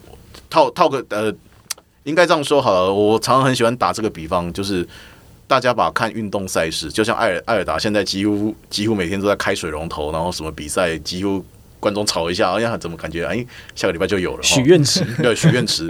[0.50, 1.32] 套套个呃，
[2.04, 2.92] 应该这样说好了。
[2.92, 4.88] 我常常很喜欢打这个比方，就是。
[5.46, 11.46] 大家把看运动赛事，就像艾尔艾尔达现在几乎几乎每天都在开水龙头，然后什么比赛几乎
[11.82, 13.46] 观众吵一下，哎呀，怎么感觉哎，
[13.76, 15.86] 下个礼拜就有了许愿池，对，许愿池，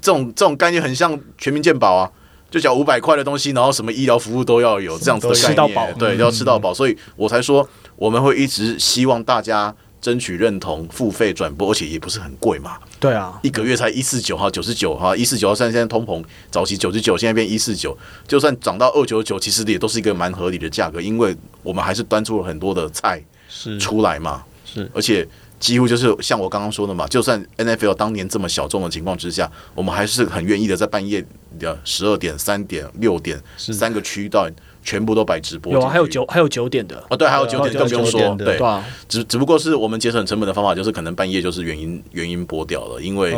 [0.00, 2.10] 这种这种概念很像全民健保啊，
[2.50, 9.74] 就缴五百块的东西，然后什么医疗服务都要有这样子的概念，吃到饱，对，要吃到饱，所以我才说我们会一直希望大家。
[10.00, 12.78] 争取认同，付费转播，而且也不是很贵嘛。
[12.98, 17.94] 对啊，一个月才一四九哈，九十九哈，一四九，现在现在通膨，早期九十九，现在变一四九，
[18.26, 23.78] 就算涨到二九九，其实也都是一个蛮合理的价格，因为我们还是端出了很多的菜是。
[23.78, 24.42] 出来嘛。
[24.64, 25.28] 是，而且
[25.60, 31.24] 几乎就是像我刚刚说的嘛，就算 NFL 当年这么小众的情况之下，我们还是很愿意的在半夜
[31.60, 34.52] 的十二点、三点、六点三个区段。
[34.82, 37.04] 全部都摆直播，有啊，还有九还有九点的。
[37.10, 38.58] 哦，对，还有九点更不用说，对，
[39.06, 43.36] 只只不过是我们节省成本的方法，就是可能半夜就是原因原音播掉了，因为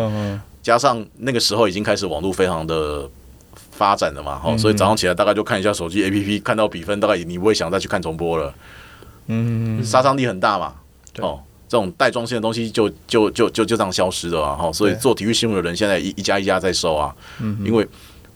[0.63, 3.11] 加上那个时候已经开始网络非常的
[3.73, 8.55] 发展了嘛，哦，所以早上起来大概就看一下手机 APP，看到比分大概你不会想再去看重播了，
[9.27, 10.75] 嗯，杀伤力很大嘛，
[11.19, 11.41] 哦，
[11.73, 17.89] 这种带状线的东西就就就就就这样消失了啊，哈，所以做体育新闻的人现在一一家一家在收啊，嗯，因为。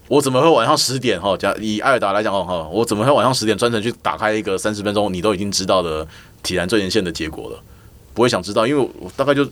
[0.08, 1.36] 我怎么会晚上十点哈？
[1.36, 6.06] 讲以艾尔达来讲哈，我怎么会晚上十点专程去打开一个三十分钟你都已经知道的
[6.44, 7.58] 体坛最前线的结果了？
[8.14, 9.44] 不会想知道，因为我大概就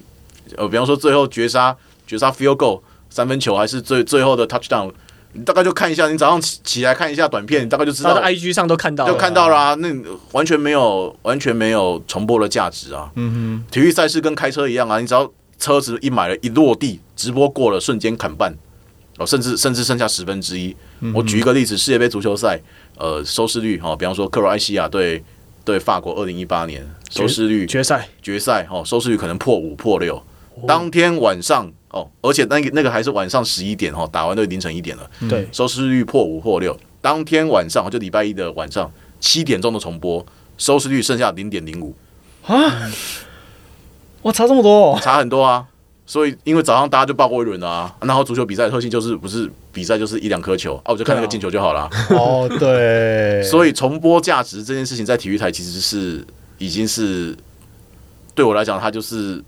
[0.57, 4.93] 呃，比方说最后绝杀绝杀 field goal 三分球还是最最后的 touchdown，
[5.35, 8.21] 你大概就看一下，你早上起起来看一下短片，你大概就知道。
[8.23, 9.89] IG 上都看到了，就看到了啊，那
[10.33, 13.11] 完全没有完全没有重播的价值啊。
[13.17, 18.55] 嗯哼，体育赛事跟开车一样啊，你只要车子一买了一落地，直播过了，瞬间砍半。
[19.19, 20.75] 哦，甚至甚至剩下十分之一。
[21.15, 22.61] 我举一个例子，世界杯足球赛，
[22.99, 25.23] 呃，收视率哈，比方说克罗埃西亚对
[25.65, 30.21] 对法国，二零一八年收视率决赛决赛哦，收视率可能破五破六。
[30.67, 35.09] 当天晚上哦，而且那个那个还是晚上十一点哦，打完都凌晨一点了。
[35.31, 36.77] 对，收视率破五破六。
[37.01, 40.25] 当天晚上就礼拜一的晚上七点钟的重播，
[40.59, 41.95] 收视率剩下零点零五
[42.47, 42.91] 啊！
[44.23, 45.67] 哇，差这么多，差很多啊！
[46.07, 51.89] 所以，因为早上大家就报过一轮啊，然后足球比赛的特性就是不是比赛就是一两颗球啊，我就看那个进球就好了。
[52.11, 53.43] 哦，对。
[53.49, 56.27] 所以重播价值这件事情在体育台其实是
[56.59, 57.37] 已经是
[58.35, 59.43] 对我来讲，它就是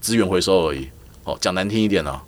[0.00, 0.88] 资源回收而已。
[1.26, 2.18] 哦，讲难听一点呢，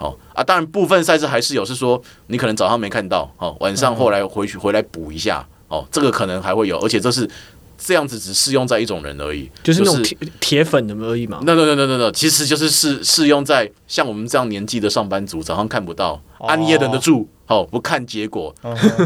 [0.00, 7.30] 哦啊，当然部分赛事还是有，是说你可能早上没看到，哦，晚上后来回去回来补一下，哦，这个可能还会有，而且这是。
[7.76, 11.40] 这样子只适用在一种人而已，就是那种铁铁粉的而已嘛。
[11.44, 18.54] 那那那那那那，其实就是适适用在像我们这样年纪的上班族，早上看不到，啊，你也忍得住，好不看结果，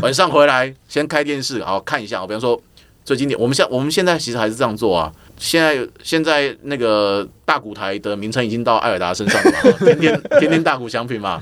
[0.02, 2.24] 晚上回来先开电视，好看一下。
[2.26, 2.60] 比方说
[3.08, 5.10] 最经典，我们现我们现在其实还是这样做啊。
[5.38, 11.40] 现在现在那个大鼓台的名称已经到艾尔达身上了嘛， 天天天天大鼓响品嘛，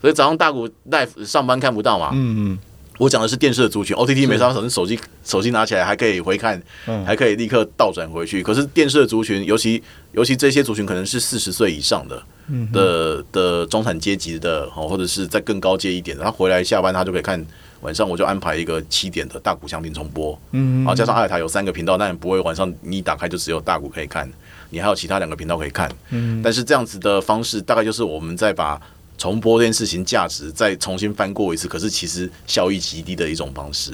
[0.00, 2.10] 所以早上大鼓 live 上班看不到嘛。
[2.12, 2.58] 嗯嗯。
[3.00, 6.62] 我讲的是电视的族群，OTT 没啥，手手机手机拿起来还可以回看，
[7.06, 8.42] 还可以立刻倒转回去。
[8.42, 9.82] 可是电视的族群，尤其
[10.12, 12.22] 尤其这些族群可能是四十岁以上的
[12.70, 17.42] 的的中产阶级的，或者是在更高阶一点的，他回来下班他就可以看。
[17.80, 24.30] 晚上我就安排一个七点的大鼓相平重播，嗯，然后加上爱台有三个频道，但不会晚上你一打开就只有大鼓可以看，
[24.68, 28.78] 你还有其他两个频道可以看，嗯，但是这样子的方式大概就是我们在把。
[29.20, 33.92] 重播这件事情价值再重新翻过一次，可是其实效益极低的一种方式。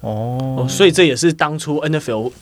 [0.00, 2.32] 哦，所以这也是当初 NFL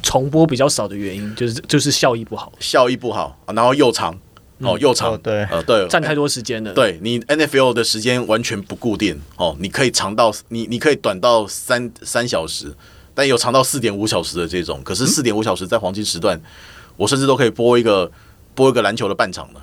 [0.00, 4.16] 重播比较少的原因，就是就是效益不好，效益不好，然后又长，
[4.60, 6.72] 哦又长，对，呃对，占太多时间了。
[6.72, 12.72] 对你 NFL 的时间完全不固定哦，你可以长到你你可以短到三三小时，
[13.16, 16.40] 但有长到四点五小时的这种，可是四点五小时在黄金时段，
[16.96, 18.12] 我甚至都可以播一个
[18.54, 19.60] 播一个篮球的半场的。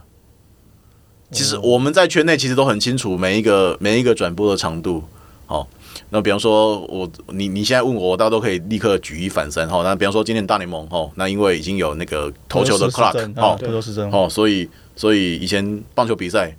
[1.31, 5.03] 其实我们在圈内其实都很清楚每一个每一个转播的长度，
[5.47, 5.67] 哦，
[6.09, 16.55] 那比方说我你你现在问我，我大家都可以立刻举一反三，哈，那比方说今天大联盟，哈，那因为已经有那个投球的 clock，哦，对，都是真，哦，所以所以以前棒球比赛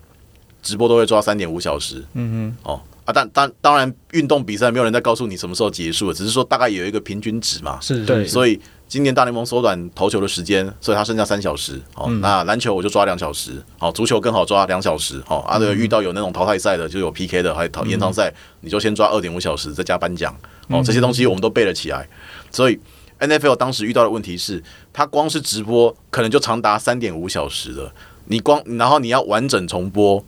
[0.63, 8.61] 直播都会抓三点五小时，嗯哼，哦，啊，但当当然运动比赛没有人在告诉你什么时候结束，只是说大概有一个平均值嘛，是对，所以。
[8.89, 11.79] 今年大联盟缩短投球的时间，所以它剩下三小时。
[11.95, 13.63] 哦，嗯、那篮球我就抓两小时。
[13.77, 15.23] 好，足球更好抓两小时。
[15.27, 20.35] 好，啊，对遇到有那种淘汰赛的，就有 PK 的，还有延长赛，你就先抓二点五小时，再加颁奖。
[20.69, 22.09] 哦，这些东西我们都背了起来。
[22.51, 22.81] 所以
[23.21, 27.93] NFL 当时遇到的问题是，它光是直播可能就长达三点五小时了。
[28.25, 30.25] 你光然后你要完整重播，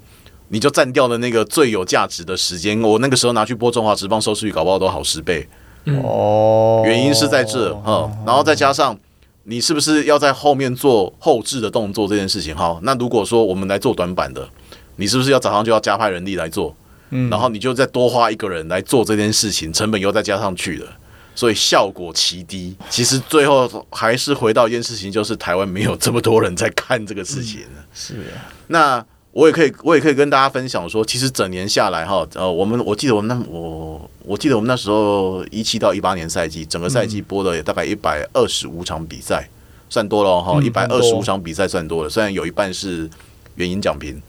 [0.48, 2.78] 你就占掉了那个最有价值的时间。
[2.82, 5.48] 我那个时候拿去播中华职棒收视率，搞不好都好十倍。
[5.86, 8.98] 哦，原因是在这哈，然后再加上
[9.44, 12.78] 你是不是要在后面做后置的动作这件事情哈？
[12.82, 14.48] 那如果说我们来做短板的，
[14.96, 16.74] 你是不是要早上就要加派人力来做？
[17.12, 20.86] 嗯然后你就再多花一个人来做这件事情，成本又再加上去了，
[21.34, 22.76] 所以效果奇低。
[22.88, 27.62] 其实最后还是回到一件事情，就是台湾没有这么多人在看这个事情。
[27.92, 39.48] 是啊，那我也可以，我也可以跟大家分享说，其实整年下来哈，呃，我们我记得我们那我我记得我们那时候一七到一八年赛季，整个赛季播的也大概一百二十五场比赛，
[39.88, 43.08] 算多了哈，一百二十五场比赛算多了，虽然有一半是
[43.54, 44.20] 原因奖评。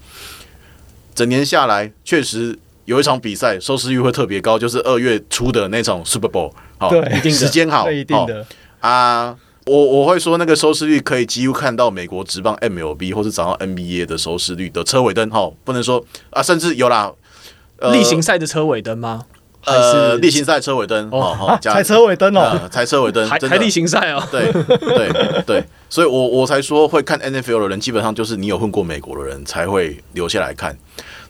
[1.15, 8.45] 整年下来，确实有一场比赛收视率会特别高，就是二月初的那场 Super Bowl，好，一定，时间好，一定的
[8.79, 9.35] 啊。
[9.65, 17.11] 我我会说那个收视率可以几乎看到美国职棒 MLB 或是找到 NBA 的收视率的车尾灯，哈，不能说啊，甚至有啦，
[17.77, 19.25] 呃例行赛的车尾灯吗？
[19.63, 30.75] 呃，例行赛车尾灯，哦，踩 车尾灯哦，踩车尾灯，还还例行赛哦，对对对，所以我我才说会看 NFL 的人，基本上就是你有混过美国的人才会留下来看。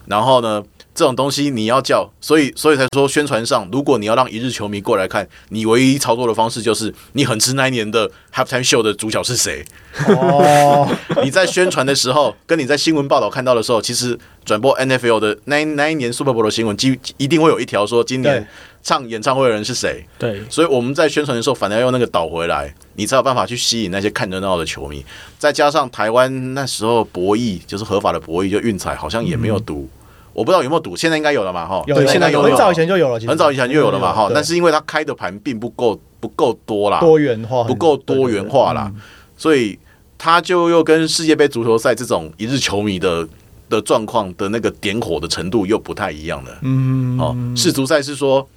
[0.06, 0.64] 然后呢，
[1.02, 9.66] 这种东西你要叫，所以所以才说宣传上，如果你要让一日球迷过来看，你唯一操作的方式就是你很吃那一年的 Halftime Show 的主角是谁。
[10.10, 10.88] 哦，
[11.26, 18.48] 你在宣传的时候，跟你在新闻报道看到的时候，其实转播 NFL 的那那一年 Super Bowl 的新闻，基一定会有一条说今年
[18.84, 20.06] 唱演唱会的人是谁。
[20.20, 25.04] 对，所以我们在宣传的时候，反而要用那个倒回来，你才有办法去吸引那些看热闹的球迷。
[25.40, 29.90] 再加上台湾那时候博弈就是合法的博弈，就运彩好像也没有赌。
[29.96, 29.98] 嗯
[30.34, 31.66] 我不知道有没有赌，现在应该有了嘛？
[31.66, 34.14] 哈，有，现在有，很早以前就有了，很早以前就有了嘛？
[34.14, 38.92] 哈，但是因为它开的盘并不够，不够多啦，多元化不够多元化啦，
[39.38, 39.78] 所以
[40.18, 43.28] 他就又跟世界杯足球赛这种一日球迷的
[43.70, 46.52] 的状况的那个点火的程度又不太一样了。
[46.62, 48.48] 嗯，哦，世足赛是说，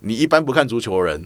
[0.00, 1.24] 你一般不看足球的人，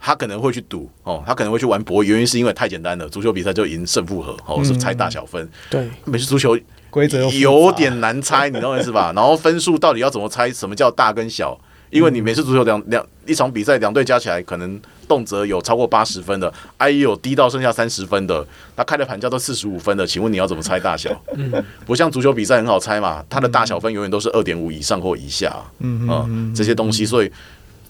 [0.00, 5.48] 他可能会去赌哦，他可能会去玩博弈，原因是因为太简单了，足球比赛就赢胜负和，哦，是猜大小分。
[5.68, 6.58] 对，美式足球。
[6.88, 9.12] 规则有点难猜，你懂我意思吧？
[9.14, 10.50] 然后分数到底要怎么猜？
[10.50, 11.56] 什么叫大跟小？
[11.90, 18.44] 因为你每次足球两两一场比赛，两队加起来可能动辄有超过八十分的，也有低到剩下三十分的。
[18.76, 21.10] 他开的盘价都四十五分的，请问你要怎么猜大小？
[21.86, 25.56] 不像足球比赛很好猜嘛，它的大小分永远都是二点五以上或以下。
[25.78, 27.30] 嗯嗯，这些东西，所以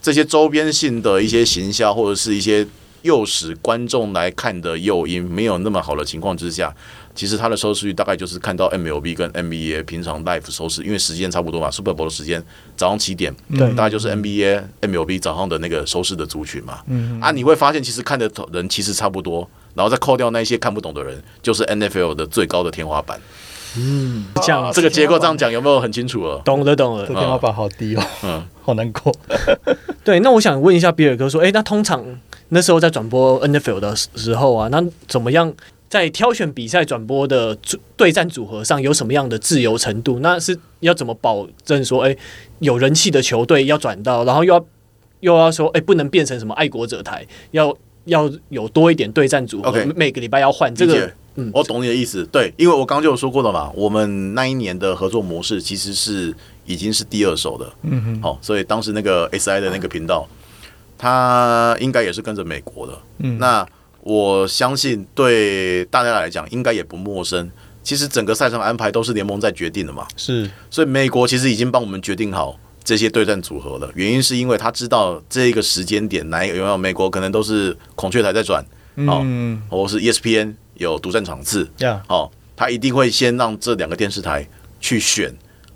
[0.01, 2.67] 这些周边性的一些行销或者是一些
[3.03, 6.75] 诱使观众来看的诱因没有那么好的情况之下。
[7.13, 12.43] 其实它的收视率大概就是看到 MLB 跟 NBA 平常 live 收视，因为时间差不多嘛，Super Bowl 的时间
[12.77, 16.79] 早上七点，对，大概就是 NBA、MLB 早上的那个收视的族群嘛。
[16.87, 23.21] 嗯，啊，你会发现其实看的人其实差不多，然后再扣掉那些看不懂的人，就是 NFL 的最高的天花板。
[23.77, 26.41] 嗯，这样这个结构这样讲有没有很清楚了？
[26.45, 27.07] 懂了，懂了。
[27.07, 29.15] 这天花板好低哦，嗯，好难过。
[30.03, 32.05] 对，那我想问一下比尔哥说，哎，那通常
[32.51, 35.53] 那时候在转播 NFL 的时候啊，那怎么样？
[35.89, 37.59] 在挑选比赛转播的
[37.97, 40.21] 对战组合上有什么样的自由程度？
[40.21, 42.17] 那是要怎么保证说，哎，
[42.61, 44.65] 有人气的球队要转到，然后又要
[45.19, 49.93] 又要说，哎，不能变成什么爱国者台，要要有多一点对战组合，Okay.
[49.97, 51.11] 每个礼拜要换这个。
[51.35, 52.25] 嗯，我懂你的意思。
[52.27, 56.33] 对，因为我刚刚就有说过了嘛，我们那一年的合作模式其实是
[56.73, 57.73] 已经是第二手的。
[57.83, 60.29] 嗯哼，好，所以当时那个 SI 的那个频道，
[60.97, 62.93] 他应该也是跟着美国的。
[63.19, 63.67] 嗯，那。
[64.03, 67.51] 我相信对大家来讲应该也不陌生。
[67.83, 70.09] 其实整个赛程安排都是联盟在决定的嘛。
[70.17, 73.93] 是，所以美国其实已经帮我们决定好这些对战组合了。
[73.95, 78.65] 原因是因为他知道这一个时间点哪有没有美国可能都是孔雀台在转，
[78.97, 81.69] 嗯，或是 ESPN 有独占场次，
[82.09, 84.49] 哦，他一定会先让这两个电视台
[84.81, 85.31] 去选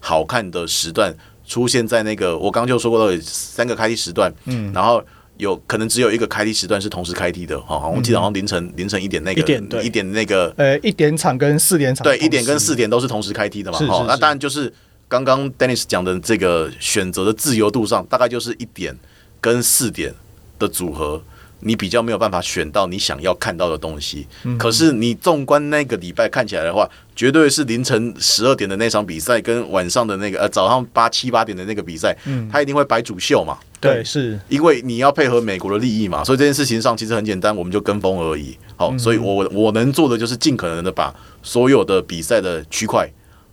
[0.05, 1.13] 好看的时段
[1.47, 5.03] 出现在那个我刚刚就说过的三个开踢时段，嗯，然后。
[5.37, 9.41] 有可能只有一个开踢时段是同时开踢的，哈，我记得好像凌晨凌晨一点那个
[9.83, 14.73] 一点那个，呃，一点场跟四点场，对，一点跟四点都是同时开踢的嘛，哈，那当然就是
[15.09, 18.97] 刚刚 Dennis 讲的这个选择的自由度上，大概就是一点
[19.41, 20.15] 跟四点
[20.57, 21.21] 的组合。
[21.61, 24.27] 你比较没有办法选到你想要看到的东西，
[24.59, 32.49] 可是你纵观那个礼拜看起来的话，绝对是凌晨十二点的那场比赛跟晚上的那个呃早上八七八点的那个比赛，嗯。
[32.53, 33.57] 他一定会摆主秀嘛。
[33.81, 34.39] 对，是。
[34.49, 38.57] 因为你要配合美国的利益嘛，所以这件事情上其实很简单，我们就跟风而已。
[38.77, 43.09] 好，所以我我能做的就是尽可能的把所有的比赛的区块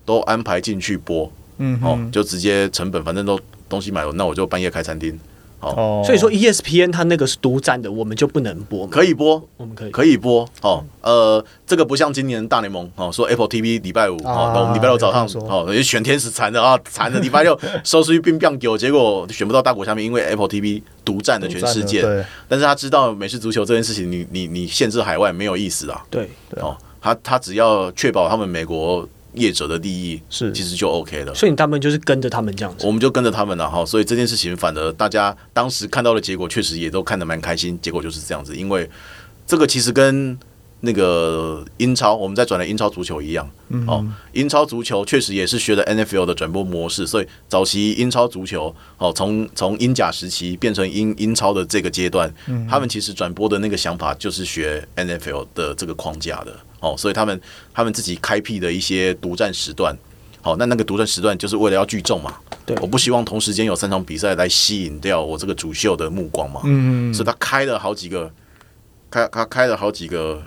[0.06, 5.18] 都安排进去播，嗯，哦，就直接成本反正都东西买了，那我就半夜开餐厅。
[5.62, 8.86] 哦，所以说 ESPN 它那个是独占的，我们就不能播。
[8.88, 10.48] 可以播，我们可以可以播。
[10.62, 22.02] 哦，呃，这个不像今年大联盟哦，说 Apple TV 礼拜五哦，我们礼拜六早上哦，也选天使惨的啊，惨的礼拜六 收视率并变高，结果选不到大国下面，因为 Apple TV 独占的全世界。
[22.48, 26.04] 但是他知道美式足球这件事情，你你你限制海外没有意思啊。
[26.10, 31.34] 对，哦，他他只要确保他们美国业者的利益，是其实就 OK 了。
[31.34, 33.86] 所以你大部分就是跟着他们这样子，我们就跟着他们了哈。
[33.86, 37.78] 所以这件事情，反而大家当时看到的结果，确实也都看得蛮开心。
[37.82, 38.90] 结果就是这样子，因为
[39.46, 40.38] 这个其实跟
[40.84, 44.04] 那个英超，我们在转的英超足球一样，嗯哦，
[44.34, 52.34] 英超足球确实也是学的 NFL 的转播模式，所以早期英超足球，哦，从从英甲时期变成英英超的这个阶段，
[52.68, 57.42] 他们其实转播的那个想法就是学 NFL 的这个框架的，哦，所以他们
[57.74, 59.96] 他们自己开辟的一些独占时段，
[60.42, 68.30] 好，那那个独占时段就是为了要聚众嘛，对，我不希望同时间有三场比赛来吸引掉我这个主秀的目光嘛，嗯，所以他开了好几个，
[69.10, 70.44] 开他开了好几个。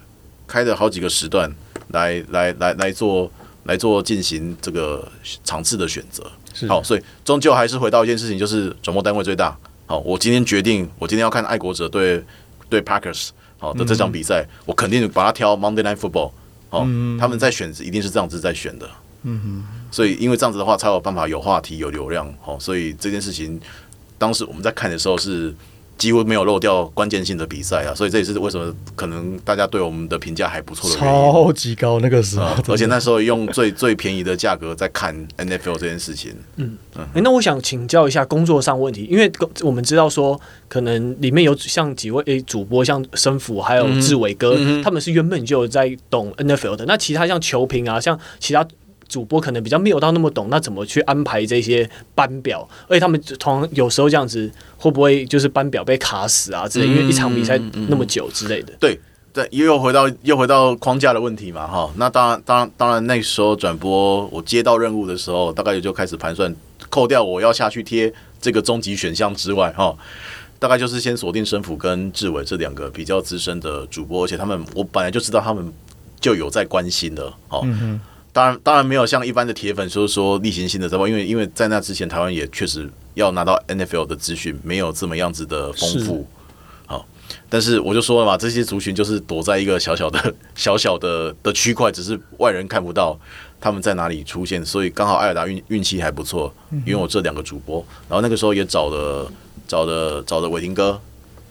[0.47, 1.51] 开了好几个时段
[1.89, 3.33] 来来来来做
[3.63, 5.11] 来做进行这个
[5.43, 6.23] 场次的选择，
[6.69, 9.57] 好，所以终究还是回到一件事情，就是转播单位最大。
[9.87, 12.23] 好，我今天决定，我今天要看爱国者对
[12.69, 13.31] 对 Packers
[13.65, 16.33] 好的这场比赛，我肯定把它挑 Monday Night Football。
[16.69, 16.81] 好，
[17.19, 18.89] 他们在选择一定是这样子在选的。
[19.23, 22.31] 嗯哼，所以因为这样子的话才有办法有话题有流量。
[22.43, 23.59] 好，所以这件事情
[24.19, 25.55] 当时我们在看的时候是。
[25.97, 31.33] 几乎没有漏掉关键性的比赛啊，所以这也是为什么可能大家对我们的评价还不错的原因。
[31.33, 36.33] 超级高那个时候，而且那时候用最 最便宜的价格在看 NFL 这件事情。
[36.57, 39.31] 嗯嗯、欸，那我想请教一下工作上问题，因为
[39.63, 46.85] 我们知道说，可能里面有像几位诶、欸、主播，像生福还有志伟哥，嗯、他们是原本就有在懂 NFL 的。
[46.87, 48.67] 那其他像球评啊，像其他。
[49.15, 52.69] 主播可能比较没有到那么懂，那怎么去安排这些班表？
[52.89, 56.87] 而且他们同样有时候这样子，会不会就是班表被卡死啊之类？
[56.89, 57.57] 因为一场比赛
[57.89, 58.73] 那么久之类的。
[58.81, 58.99] 对
[59.33, 61.89] 对，又回到又回到框架的问题嘛，哈。
[61.97, 66.53] 那当然，当然，当然，那时候转播我接到任务的时候，大概也就开始盘算，
[66.91, 69.97] 扣掉我要下去贴这个终极选项之外，哈，
[70.59, 75.73] 大概就是先锁定生辅跟志伟这两个比较资深的主播，而且他们我本来就知道他们
[76.19, 77.61] 就有在关心的，哦。
[77.63, 78.01] 嗯
[78.35, 86.27] 当然，当然没有像一般的铁粉说说例行性的直播，因为因为在那之前，台湾也确实要拿到 NFL 的资讯没有这么样子的丰富。
[86.85, 87.07] 好，
[87.49, 93.17] 但是我就说了嘛，这些族群就是躲在一个小小的、 小小的的区块，只是外人看不到
[93.61, 96.53] 他们在哪里出现，所以刚好艾尔达运运气还不错，
[96.87, 99.31] 拥有这两个主播，然后那个时候也找了
[99.69, 101.01] 找了找了伟霆哥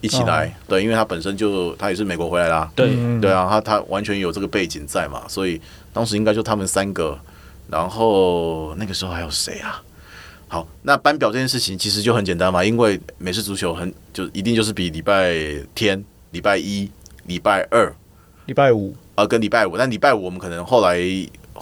[0.04, 5.60] 一起来，对，因为他本身就他也是美国回来啦，对对啊，他他完全有这个背景在嘛，所以。
[5.96, 7.16] 当时应该就他们三个，
[7.70, 9.80] 然后那个时候还有谁啊？
[10.48, 15.36] 好，那班表这件事情其实就很简单嘛，因为美式足球很就一定就是比礼拜
[15.76, 16.90] 天、礼拜一、
[17.28, 17.96] 礼拜二、
[18.48, 20.98] 礼拜五啊，跟礼拜五，但礼拜五我们可能后来。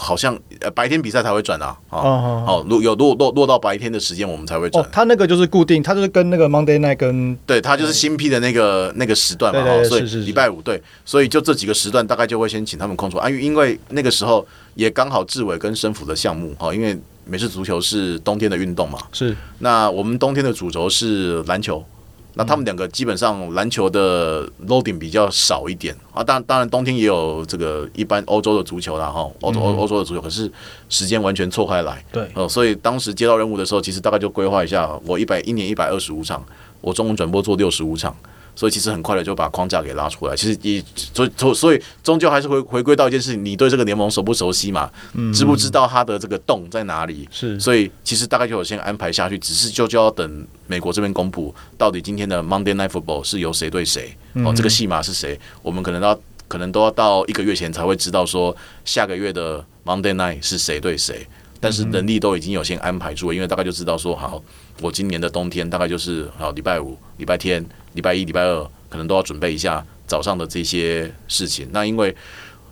[0.04, 4.84] 好像呃白天比赛才会转啊，哦，好，落有落落落到白天的时间我们才会转。
[4.84, 13.20] 哦，他那个就是固定，他就是跟那个 Monday Night 跟对，他就是新批的那个那个时段嘛，哈，所以礼拜五对，所以就这几个时段大概就会先请他们空出。
[13.20, 14.44] 啊，因为那个时候
[14.74, 21.86] 也刚好志伟跟生辅的项目哈，因为美式足球是冬天的运动嘛，是，那我们冬天的主轴是篮球。
[22.34, 25.96] 那他们两个基本上篮球的 loading 比较少一点。
[26.14, 30.52] 啊，当然当然冬天也有这个一般欧洲的足球啦哈，欧洲欧欧洲的足球，可是
[30.90, 36.46] 时间完全错开来，对，呃，所以当时接到任务的时候，其实大概就规划一下，我一百一年一百二十五场，
[36.82, 38.16] 我中文转播做六十五场。
[38.56, 40.36] 所以其实很快的就把框架给拉出来。
[40.36, 44.90] 其实也所以所以终究还是回回归到一件事情，你对这个联盟熟不熟悉嘛？
[45.14, 47.28] 嗯，知不知道它的这个洞在哪里？
[47.32, 47.60] 是。
[47.60, 55.40] 所以其实大概就有先安排下去，只是就就要等美国这边公布到底今天的 Monday Night Football 是由谁对谁哦，这个戏码是谁？
[55.62, 61.28] 我们可能要可能都要到一个月前才会知道说下个月的 Monday Night 是谁对谁。
[61.62, 64.44] 但是人力都已经有先安排住了，因为大概就知道说好，
[64.82, 67.66] 我今年的冬天大概就是好礼拜五、礼拜天。
[67.94, 71.68] 礼拜一、礼拜二可能都要准备一下早上的这些事情。
[71.74, 72.16] 那因为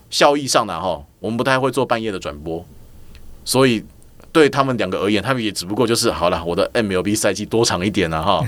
[0.09, 2.65] 效益上呢，哈，我们不太会做半夜的转播，
[3.43, 3.83] 所以
[4.31, 8.41] 对他们两个而言，他们也只不过就是好了，我的 MLB 赛季多长一点呢，哈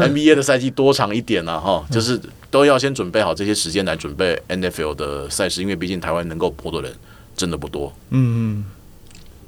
[0.00, 2.20] ，NBA 的赛季多长一点呢， 哈，就是
[2.50, 6.92] 都要先准备好这些时间来准备 NFL 的赛事，因为毕竟台湾能够播的人
[7.36, 7.94] 真的不多。
[8.10, 8.64] 嗯嗯。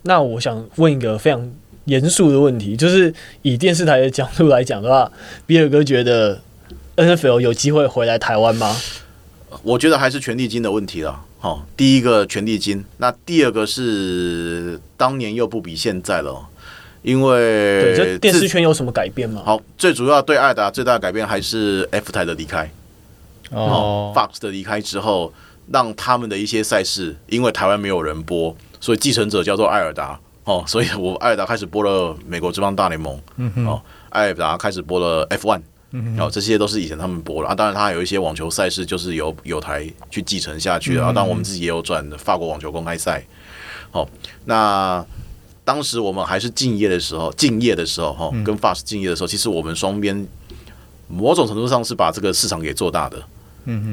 [0.03, 1.51] 那我想问一个非常
[1.85, 5.11] 严肃的问题，就是以电视台的角度来讲的话，
[5.47, 6.41] 比尔哥觉得。
[6.99, 8.77] NFL 有机会回来台湾吗？
[9.63, 11.25] 我觉得还是权利金的问题了。
[11.39, 16.45] 好，第一个权利金，那第二个是当年又不比现在了，
[17.03, 19.43] 因为对，这电视圈有什么改变吗？
[19.45, 22.69] 好，最主要对爱达最大的改变还是 F 台的离开。
[23.53, 25.33] 哦，Fox 的离开之后，
[25.71, 30.19] 让他们的一些赛事，因为台湾没有人播，所以继承者叫做艾尔达。
[30.45, 33.21] 哦，所以我艾尔达开始播了美国职棒大联盟。
[33.37, 35.63] 嗯，哦，艾尔达开始播了 F one。
[35.91, 43.27] 然后这些都是以前他们播了啊，当然他还有一些网球赛事就是由有台去继承下去的啊，当然我们自己也有转法国网球公开赛。
[43.91, 44.07] 好，
[44.45, 45.03] 那
[45.65, 50.27] 当时我们还是敬业的时候，敬业的时候哈，跟 Fast 敬业的时候，其实我们双边
[51.09, 53.23] 某种程度上是把这个市场给做大的。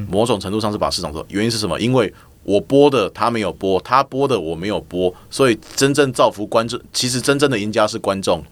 [0.10, 1.80] 某种程度上是把市场做，原因是什么？
[1.80, 2.14] 因为
[2.44, 8.44] 我播的他没有播，他播的我没有播，所以真正造福观众，其实真正的赢家是观众。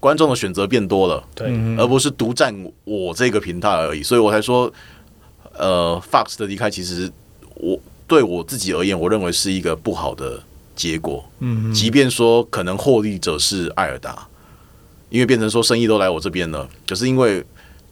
[0.00, 1.48] 观众的选择变多了，对，
[1.78, 2.54] 而不是独占
[2.84, 4.70] 我这个平台而已，所以我才说，
[5.56, 7.10] 呃，Fox 的离开，其实
[7.54, 10.42] 我对我自己而言，我认为是一个不好的
[10.76, 11.24] 结果。
[11.38, 14.28] 嗯，即便说可能获利者是艾尔达，
[15.08, 17.42] 因为变成说生意都来我这边了，可是因为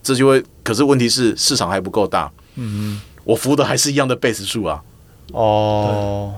[0.03, 2.31] 这就会，可是问题是市场还不够大。
[2.57, 4.83] 嗯，我扶的还是一样的 base 数啊。
[5.33, 6.35] 哦。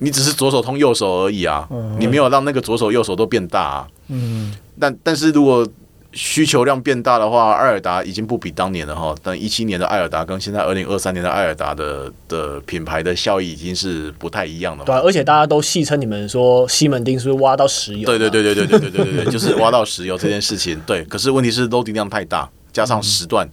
[0.00, 3.88] 你只是左手通右手而已啊，嗯、你没有让那个左手右手都变大啊。
[4.06, 5.68] 嗯，但但是如果
[6.12, 9.12] 需求量变大的话，爱尔达已经不比当年了哈。
[9.24, 14.84] 但一七年的爱尔达跟现在二零二三年的爱尔达的的品牌的效益已经是不太一样了。
[14.84, 18.06] 对、啊，而且大家都戏称你们说西门町是不是挖到石油？
[18.06, 20.80] 对对对对对对对对对对，就是挖到石油这件事情。
[20.86, 23.52] 对，可是问题是 loading 量太大，加上时段，嗯、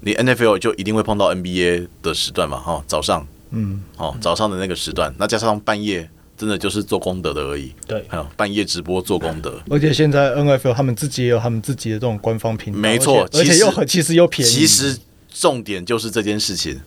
[0.00, 3.26] 你 NFL 就一定会碰到 NBA 的时段嘛哈，早上。
[3.52, 7.74] 嗯，哦，早上的那个时段，那加上半夜，真的就是做功德的而已。
[7.84, 9.60] 对，还有半夜直播做功德。
[9.68, 14.50] 而且现在 NFL 他们自己也有他们自己的这种官方频道，没错，而且又很其实又便宜。
[14.50, 14.96] 其实
[15.28, 16.80] 重点就是这件事情。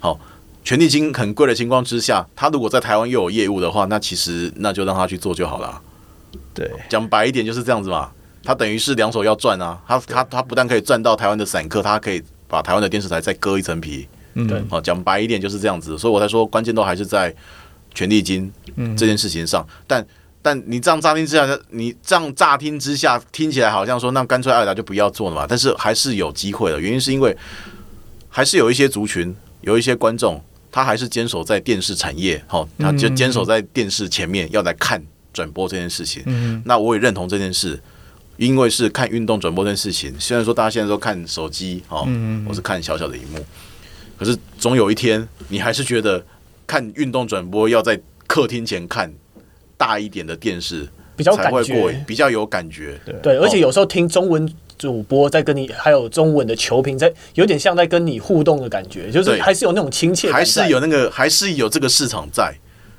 [0.00, 0.18] 好，
[0.64, 5.80] 权利金很贵的情况之下，他如果在台湾又有业务的话，那其实那就让他去做就好了。
[6.52, 8.10] 对，讲白一点就是这样子嘛。
[8.42, 9.80] 他等于是两手要赚啊。
[9.86, 14.08] 他他他不但可以赚到台湾的散客，他可以把台湾的电视台再割一层皮。
[14.48, 17.34] 对，好，讲白一点就是这样子，所以我才说关键都还是在
[17.92, 18.52] 权力金
[18.96, 19.66] 这件事情上。
[19.68, 20.06] 嗯、但
[20.40, 25.44] 但你这样乍听之下，你这样乍听之下听起来好像说，那干脆爱尔达就不要做了嘛。
[25.48, 27.36] 但是还是有机会的，原因是因为
[28.28, 30.40] 还是有一些族群，有一些观众，
[30.70, 36.22] 他还是坚守在电视产业，好，他就坚守在电视前面要来看转播这件事情。
[36.26, 37.80] 嗯，那我也认同这件事，
[38.38, 40.18] 因为是看运动转播这件事情。
[40.18, 42.08] 虽然说大家现在都看手机，哦，
[42.48, 43.38] 我是看小小的荧幕。
[44.16, 46.24] 可是总有一天，你还是觉得
[46.66, 49.12] 看运动转播要在客厅前看
[49.76, 52.98] 大一点的电视比较才会过瘾，比较有感觉。
[53.04, 62.54] 对，对，而且有时候听中文主播在跟你，还有中文的球评在，有点像在跟你互动的感觉，就是还是有那种亲切，还是有那个，还是有这个市场在。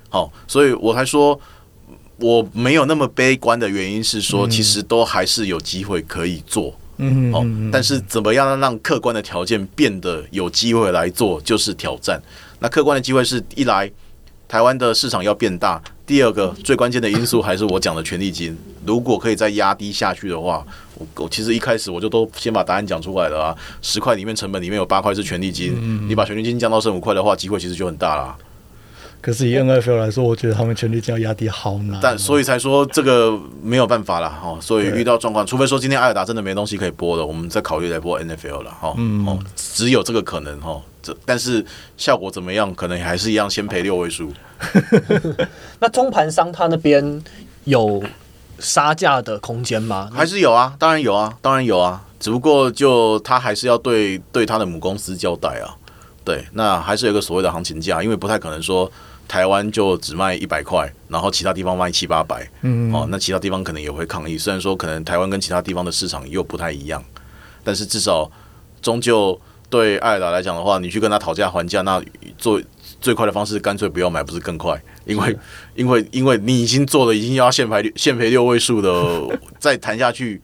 [0.09, 1.39] 好，所以我还说
[2.19, 6.73] 我没有那么悲观的原因是说，其实都还是有机会可以做。
[6.97, 12.21] 嗯，好，但是怎么样让客观的条件变得有机会来做，就是挑战。
[12.59, 13.89] 那客观的机会是一来，
[14.49, 18.57] 台湾的市场要变大；第二个最关键的因素还是我讲的权利金。
[18.85, 20.65] 如果可以再压低下去的话，
[20.95, 23.55] 我我其实一开始我就都先把答案讲出来了啊。
[23.81, 28.35] 十块里面成本里面有八块是权利金，你把权利金降到剩五块的话，机会其实就很大了。
[29.21, 31.99] 可是以 NFL 来说，我觉得他们权利金要压低好难。
[32.01, 34.57] 但所以才说这个没有办法了哈。
[34.61, 38.93] 所以遇到状况，除非说今天艾尔达真的没东西可以播了，我们再考虑来播 NFL 了哈。
[38.97, 40.81] 嗯，只有这个可能哈。
[41.03, 41.65] 这但是
[41.97, 44.31] 效果怎么样，可能还是一样，先赔六位数。
[45.79, 47.21] 那中盘商他那边
[47.65, 48.01] 有
[48.57, 50.09] 杀价的空间吗？
[50.13, 52.01] 还是有啊，当然有啊，当然有啊。
[52.21, 55.75] 只不过就他还是要对对他的母公司交代啊。
[56.23, 58.89] 对，那还是有个所谓的行情价，因为不太可能说。
[59.29, 64.35] 台湾就只卖一百块，然后其他地方卖七八百，嗯，哦，那其他地方可能也会抗议。
[64.39, 67.01] 虽然说可能台湾跟其他地方的市场又不太一样，
[67.63, 68.29] 但是至少
[68.81, 72.03] 终究对爱尔达来讲的话，你去跟他讨价还价，那
[72.39, 72.59] 做
[72.99, 74.81] 最快的方式干脆不要买，不是更快？
[75.05, 75.37] 因为
[75.75, 80.41] 因为因为你已经做了，已经要限赔限赔六位数的，再谈下去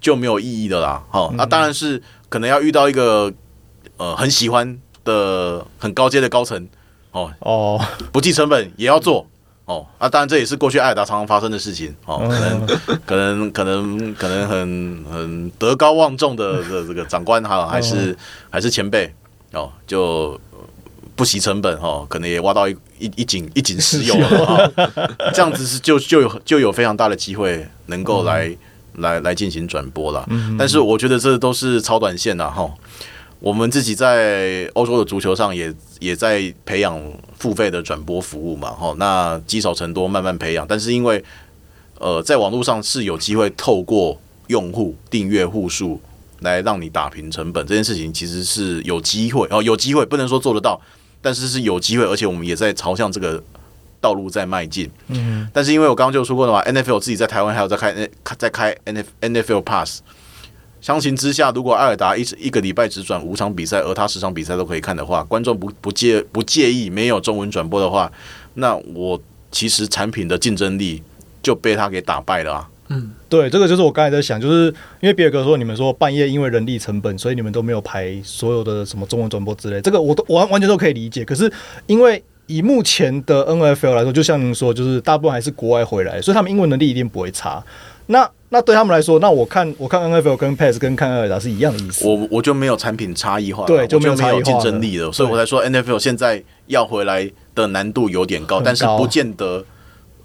[0.00, 1.04] 就没有意义的啦。
[1.10, 3.30] 好，那当然是可能要遇到一个
[3.98, 6.66] 呃很喜欢的很高阶的高层。
[7.16, 7.32] 哦。
[7.40, 7.80] 哦，
[8.12, 9.26] 不计成本也要做。
[9.64, 9.86] 哦。
[9.98, 10.08] 啊！
[10.08, 11.94] 当然这也是过去艾尔达常常发生的事情。
[12.04, 12.66] 哦，可能
[13.06, 18.16] 可能可能可能很很德高望重的的这个长官哈，还是
[18.50, 19.12] 还是前辈
[19.52, 20.38] 哦，就
[21.16, 24.72] 不惜成本哦，可能也挖到一一一井一井石油了，
[25.32, 28.54] 这样子是就就有就有非常大的机会能够来
[28.96, 30.28] 来来进行转播了。
[30.58, 32.70] 但是我觉得这都是超短线的哈。
[33.38, 36.98] 我们自己在欧洲的足球上也也在培养
[37.38, 40.66] 付费的转播服务嘛，哈，那积少成多，慢慢培养。
[40.66, 41.22] 但是因为
[41.98, 46.00] 呃，在网络上是有机会透过用户订阅户数
[46.40, 50.80] 来让你打平成本，这件事情其实是有机会哦，有机会不能说做得到，
[51.20, 53.42] 但是是有机会，而且我们也在朝向这个
[54.00, 54.90] 道路在迈进。
[55.08, 58.08] 嗯，但是因为我刚刚就说过的嘛，NFL 自己在台湾还有在开
[58.38, 60.00] 在开 N F NFL Pass。
[60.80, 68.10] 相形之下，如果艾尔达一一个礼拜只转五场比赛，而他十场比赛都可以看的话，观众不不介不介意没有中文转播的话，
[68.54, 69.20] 那我
[69.50, 71.02] 其实产品的竞争力
[71.42, 72.68] 就被他给打败了啊。
[72.88, 74.66] 嗯，对，这个就是我刚才在想，就是
[75.00, 81.24] 因为比尔哥说你们说半夜因为人力成本，所以你们都没有排所有的什么中文转播之类，这个我都完完全都可以理解。
[81.24, 81.52] 可是
[81.86, 87.60] 因为以目前的 NFL 来说，就像您说，就是大部分还是国外回来，所以他们英文能力一定不会差。
[88.06, 92.06] 那那对他们来说，那我看我看 NFL 跟 Pass 跟看艾尔达是一样的意思。
[92.06, 99.64] 我我就没有产品差异化，对，就没有竞争力了，所以我才说 NFL 现在要回来的难度有点高，高但是不见得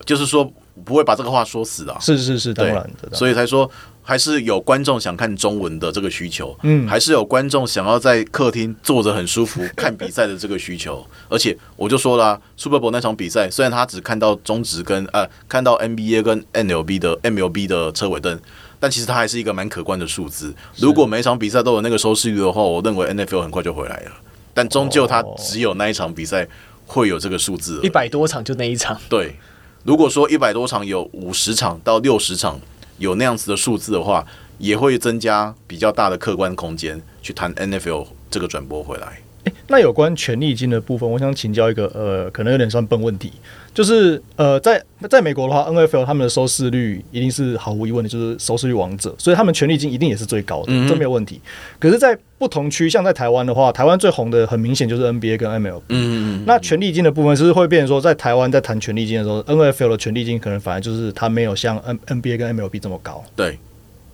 [0.06, 0.52] 就是说。
[0.86, 1.98] 不会把这个话说死啊！
[2.00, 3.70] 是是是，当然，当然，所以才说
[4.04, 11.06] 还是有观众想看中文的这个需求，嗯，还是有观众想要在客厅坐着很舒服看比赛的这个需求。
[11.30, 18.40] 而且我就说了啊，Super Bowl 那场比赛，虽然他只看到中职跟呃看到 NBA 跟 MLB 的 MLB 的车尾灯，
[18.80, 20.54] 但其实它还是一个蛮可观的数字。
[20.78, 24.12] 如果每一场比赛都有那个收视率的话，我认为 NFL 很快就回来了。
[24.54, 26.48] 但终究它只有那一场比赛
[26.86, 29.36] 会有这个数字，一百多场就那一场，对。
[29.84, 32.60] 如果说一百多场有五十场到六十场
[33.02, 34.24] 有那样子的数字的话，
[34.60, 39.20] 也会增加比较大的客观空间去谈 NFL 这个转播回来。
[39.46, 43.32] 欸，那有关权利金的部分，我想请教一个呃，可能有点算笨问题，
[43.74, 51.42] 就是呃，在在美国的话，NFL 他们的收视率一定是毫无疑问的，就是收视率王者，所以他们权利金一定也是最高的，嗯、这没有问题。
[51.80, 55.82] 可是，在不同区，像在台湾的话，台湾最红的很明显就是 NBA 跟 MLB。
[55.90, 63.24] 嗯，那权利金的部分是会变成说，在台湾在谈权利金的时候，NFL 的权利金可能反而就是它没有像 N NBA 跟 MLB 这么高。
[63.36, 63.58] 对。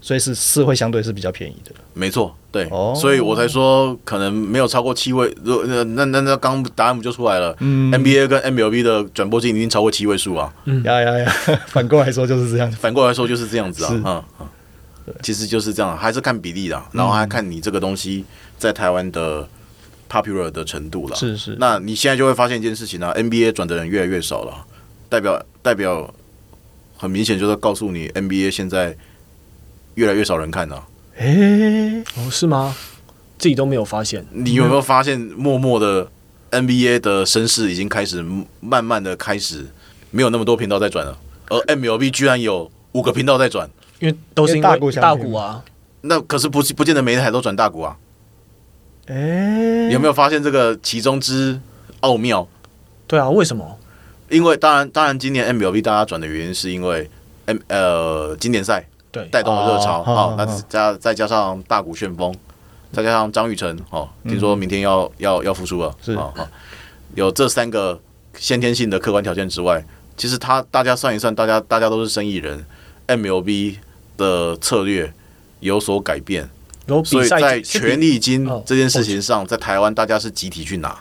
[0.08, 2.96] 所以是是会相对是比较便宜的，没错，对，oh.
[2.96, 7.54] 所以我才说可能没有超过七位，那那那那刚答案不就出来了？
[7.60, 11.30] 嗯，NBA 跟 MLB 的转播金已经超过七位数啊，嗯，呀呀呀，
[11.68, 13.92] 反过来说就是这样，反过来说就是这样子啊，
[14.40, 14.48] 嗯
[15.08, 18.24] 嗯，其实就是这样，还是看比例的，然后还看你这个东西
[18.58, 19.46] 在台湾的
[20.10, 24.66] popular 的程度了，是是，那你现在就会发现一件事情啊，NBA 转的人越来越少了，
[25.10, 26.10] 代表代表
[26.96, 28.96] 很明显就是告诉你 NBA 现在。
[29.98, 30.88] 越来越少人看了，
[31.18, 32.76] 哎、欸，哦，是吗？
[33.40, 34.24] 自己都没有发现。
[34.30, 36.08] 你有没有发现，默默的
[36.52, 38.24] NBA 的声势已经开始
[38.60, 39.66] 慢慢的开始
[40.12, 41.18] 没有那么多频道在转了，
[41.50, 43.68] 而 MLB 居然有五个频道在转，
[43.98, 45.64] 因为都是因为大股大股啊。
[46.02, 47.98] 那可是不不见得每一台都转大股啊。
[49.08, 51.60] 哎、有没有发现这个其中之
[52.02, 52.48] 奥妙？
[53.08, 53.80] 对啊，为什么？
[54.30, 57.10] 因为当然当然，今年 MLB 大家转的原因是因为
[57.48, 58.88] M 呃经典赛。
[59.26, 62.34] 带动了热潮，好，那加再加上大股旋风，
[62.92, 66.14] 再加上张玉成，哦，听说明天要、嗯、要要复出了，是。
[66.14, 66.34] 啊，
[67.16, 68.00] 有这三个
[68.38, 69.84] 先天性的客观条件之外，
[70.16, 72.66] 其实他大家算一算，大家大家都是生意人
[73.08, 73.78] ，MLB
[74.18, 75.14] 的策略
[75.60, 76.50] 有所改变，
[77.06, 80.98] 所以在权力金这件事情上，在台湾大家是集体去拿，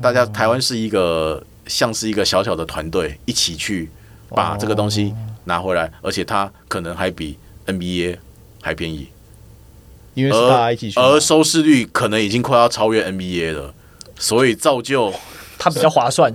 [0.00, 3.90] 大家台湾是一个像是一个小小的团队，一起去
[4.28, 5.14] 把这个东西。
[5.50, 7.36] 拿回来，而且它可能还比
[7.66, 8.18] NBA
[8.62, 9.08] 还便宜，
[10.14, 13.74] 因为是大家一起去，而收视率可能已经快要超越 NBA 了，
[14.16, 15.12] 所以造就
[15.58, 16.32] 它比较划算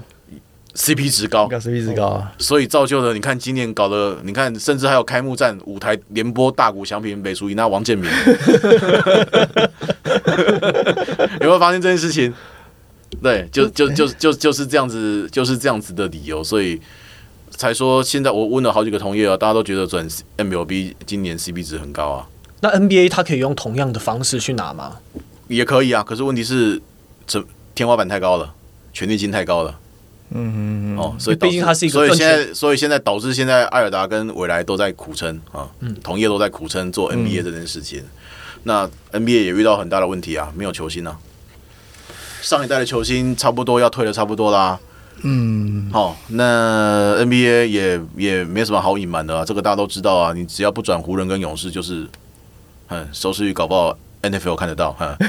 [0.75, 8.11] ，CP 值高，CP 值高啊，所以造就了你看今年搞的，你看甚至还有开幕战舞台联播大谷翔平、北属那王建民，
[11.39, 12.33] 有没有发现这件事情？
[13.23, 16.81] 对，就就就就就是这样子，就是这样子的理由，所以。
[17.51, 22.27] 才说现在我问了好几个同业啊，大家都觉得转 MLB 今年 CP 值很高啊。
[22.61, 24.97] 那 NBA 它可以用同样的方式去拿吗？
[25.47, 26.81] 也可以啊，可是问题是
[27.27, 28.53] 这天花板太高了，
[28.93, 29.79] 权利金太高了。
[30.31, 37.99] 嗯嗯哦，所以毕竟它是一个，所以现在所以现在导致现在艾尔达跟未来都在苦撑啊，嗯，同业都在苦撑做 NBA 这件事情。
[37.99, 38.09] 嗯、
[38.63, 41.19] 那 NBA 也遇到很大的问题啊，没有球星啊，
[42.41, 44.79] 上一代的球星差不多要退的差不多啦。
[45.23, 50.33] 嗯，好、哦，那 NBA 也也没什么好隐瞒的啊，这个大家都知道啊。
[50.33, 52.05] 你只要不转湖人跟勇士，就是，
[52.89, 55.27] 嗯，收视率搞不好 NFL 看得到，哈、嗯，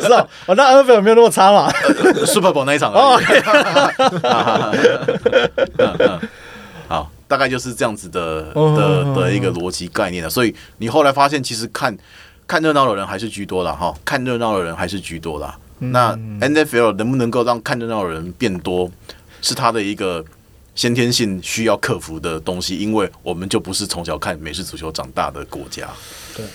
[0.00, 0.26] 知道？
[0.46, 3.20] 哦，那 NFL 没有那么差嘛、呃、？Super Bowl 那一场哦，
[6.88, 10.30] 好，大概就是这样子的的的一个逻辑概念了。
[10.30, 11.96] 所以你后来发现，其实看
[12.46, 15.54] 看热闹的人还是居多了哈，看热闹的人还是居多了。
[15.90, 18.90] 那 NFL 能不能够让看热闹的人变多，
[19.40, 20.24] 是他的一个
[20.74, 25.88] 先天性需要克服的东西，因为我们就不是从小看美式足球长大的国家。
[26.36, 26.46] 对，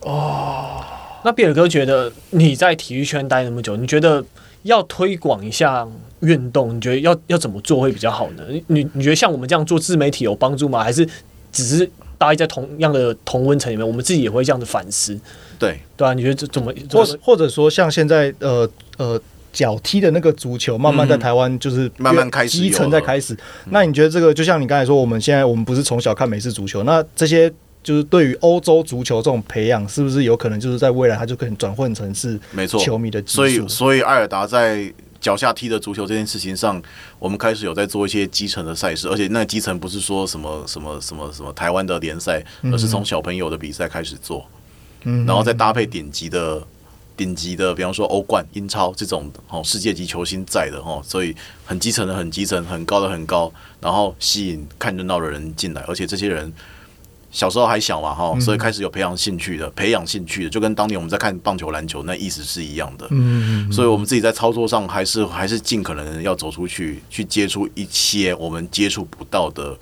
[0.00, 0.82] 哦，
[1.24, 4.24] 那比尔哥觉得你在体育圈待那么久，你觉得
[4.62, 5.86] 要推广一下
[6.20, 8.42] 运动，你觉得要要怎么做会比较好呢？
[8.68, 10.82] 你你觉得像我们这样做自媒体有帮助吗？
[10.82, 11.06] 还是
[11.52, 15.18] 只是大家在同样的同温层里面，我们自己也会这样的反思？
[15.64, 16.72] 对对啊，你觉得这怎么？
[16.90, 19.20] 或或者说，像现在呃呃，
[19.52, 23.36] 脚踢的那个足球，慢慢在台湾就是慢慢开始基层在开始。
[23.70, 27.52] 那你觉得这个就像你刚才说，我们现在我们不是从小看美式足球，那这些
[27.82, 33.36] 就是对于欧洲足球这种培养，是不是有可能就是在未来它就可以转换成是没错球迷的基础？
[33.36, 36.82] 所以所以艾尔达在脚下踢的足球这件事情上，
[37.18, 44.46] 我们开始有在做一些基层的赛事，而且那基层不是说什么什么什么什么台湾的联赛，而是从小朋友的比赛开始做，
[45.04, 46.62] 嗯，然后再搭配顶级的。
[47.16, 51.32] 顶级的，比方说欧冠、英超这种哦，世界级球星在的哦，所以
[51.64, 56.52] 很基层的很基层，很高的很高，然后吸引看热闹的人进来，而且这些人
[57.30, 63.06] 小时候还小嘛哈，所以开始有培养兴趣的，培养兴趣的，就跟当年我们在看棒球、篮球那意思是一样的。
[63.12, 69.78] 嗯，所以我们自己在操作上还是还是尽可能要走出去，去接触一些我们接触不到的。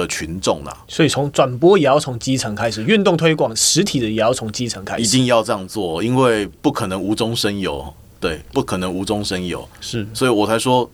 [0.00, 10.90] 的群众啊，所以从转播也要从基层开始，运动推广实体的也要从基层开始，一定要这样做，因为不可能无中生有，对，不可能无中生有，是，所以我才说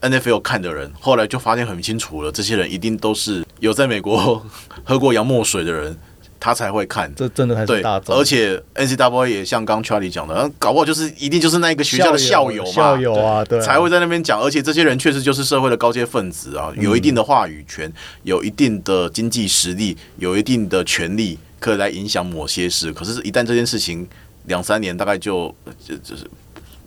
[0.00, 4.44] NFL 看的人，后来就发现很清楚了，这些人一定都是有在美国
[4.84, 5.98] 喝过洋墨水的人。
[6.44, 8.14] 他才会看，这真的还是大众。
[8.14, 14.38] 而且 N C W A 也像刚 Charlie 讲的，搞不好就是一定就是那个学校的校友嘛，校友啊，对，才会在那边讲。
[14.38, 17.90] 而且这些人确实就是社会的高阶分子啊，有一定的话语权，
[18.24, 22.92] 有一定的经济实力，有一定的权利，可以来影响某些事。
[22.92, 24.06] 可是，一旦这件事情
[24.44, 25.48] 两三年，大概就
[25.82, 26.26] 就就是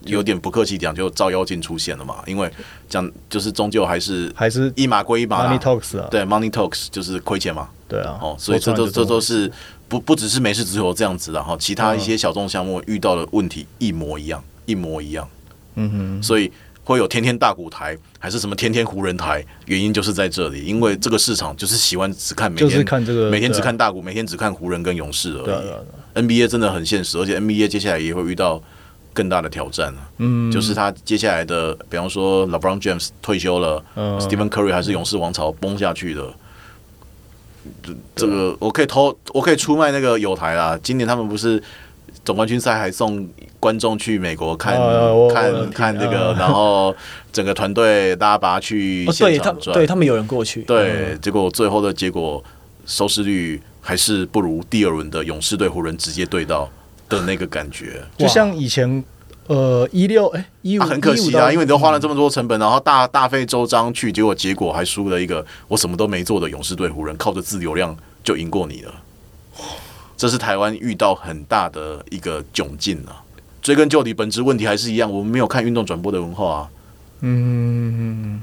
[0.08, 2.24] 有点不客气讲，就照妖镜出现了嘛。
[2.26, 2.52] 因为
[2.90, 7.70] 讲就是终究还是还是一码归一码，Money talks 啊，对，Money talks 就是亏钱嘛。
[7.88, 9.50] 对啊，哦，所以这都这都是
[9.88, 15.28] 不不只是美式足球这样子的哈，其他一些小众项目遇到的问题一模一样，一模一样。
[15.76, 16.52] 嗯哼，所以
[16.84, 26.22] 会有天天大股台，还是什么天天湖人台，原因就是在这里，因为这个市场就是喜欢只看每天看这个，每天只看大股，每天只看湖人跟勇士而已。
[26.22, 28.62] NBA 真的很现实，而且 NBA 接下来也会遇到
[29.18, 29.92] 更大的挑战。
[30.20, 33.84] 嗯，就是他接下来的，比方说 LeBron James 退休了
[34.20, 36.32] ，Stephen Curry 还是勇士王朝崩下去的。
[37.82, 40.80] 这这个我可以偷，我可以出卖那个友台啦。
[40.84, 41.62] 今年他们不是
[42.24, 43.28] 总冠军赛还送
[43.60, 44.78] 观众去美国看
[45.34, 46.96] 看看这个，然后
[47.34, 52.44] 整个团队大家把他去现场转，对他们有人过去，对，结果最后的结果
[52.86, 56.70] 收视率还是不如第二轮的勇士队湖人直接对到
[57.10, 59.04] 的那个感觉，就像以前。
[59.48, 67.96] 呃，一六哎，一五、啊、很可惜啊，因为你都花了这么多成本，然后大大费周章去，结果结果还输了一个我什么都没做的勇士队湖人，靠着自流量
[68.26, 68.94] 就赢过你了。
[70.18, 73.24] 这是台湾遇到很大的一个窘境啊！
[73.62, 76.70] 追根究底，本质问题还是一样，我们没有看运动转播的文化啊。
[77.22, 78.42] 嗯，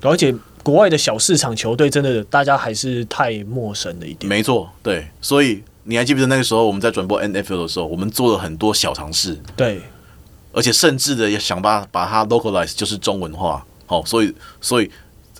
[0.00, 0.34] 而且
[0.64, 4.28] 国外的小市场球队真的大家还是太陌生了一点。
[4.28, 9.40] 没错，对，所以你还记不记得那个时候我们在转播 NFL 的时候，我们做了很多小尝试。
[9.56, 9.82] 对。
[10.56, 14.88] 而且甚至的也想把把它 localize，就是中文化，好，所以所以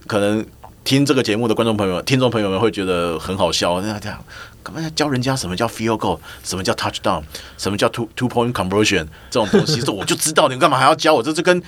[0.08, 0.44] 可能
[0.82, 4.24] 听这个节目的观众朋友们、听众朋友们会觉得很好笑，那这样
[4.64, 7.22] 干嘛要教人家什么叫 field goal，什么叫 touchdown，
[7.56, 11.22] 什么叫 two two point conversion 这种东西， 这我就知道，你干嘛还要教我？
[11.22, 11.62] 这是跟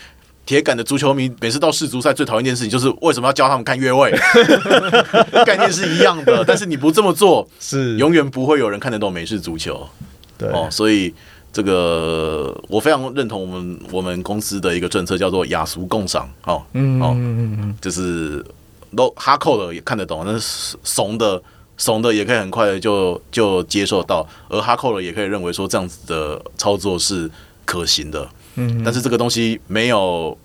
[0.47, 4.11] 铁杆的足球迷每次到世足赛最讨厌一件事情，就是为什么要教他们看越位？
[5.45, 9.87] 概念是一样的，但是你不这么做，是永远不会有人看得懂美式足球。
[10.39, 11.13] 对哦，所以。
[11.53, 16.29] 这个我非常认同我们我们公司的一个政策，叫做雅俗共赏。
[16.45, 17.17] 哦，嗯，哦，
[17.81, 18.45] 就是
[18.95, 21.43] 都哈扣的也看得懂，但是怂的
[21.79, 27.31] 怂的也可以很快的就就接受到，而哈扣了也可以认为说这样子的操作是
[27.65, 28.29] 可行的。
[28.57, 30.37] 嗯，但是这个东西没有。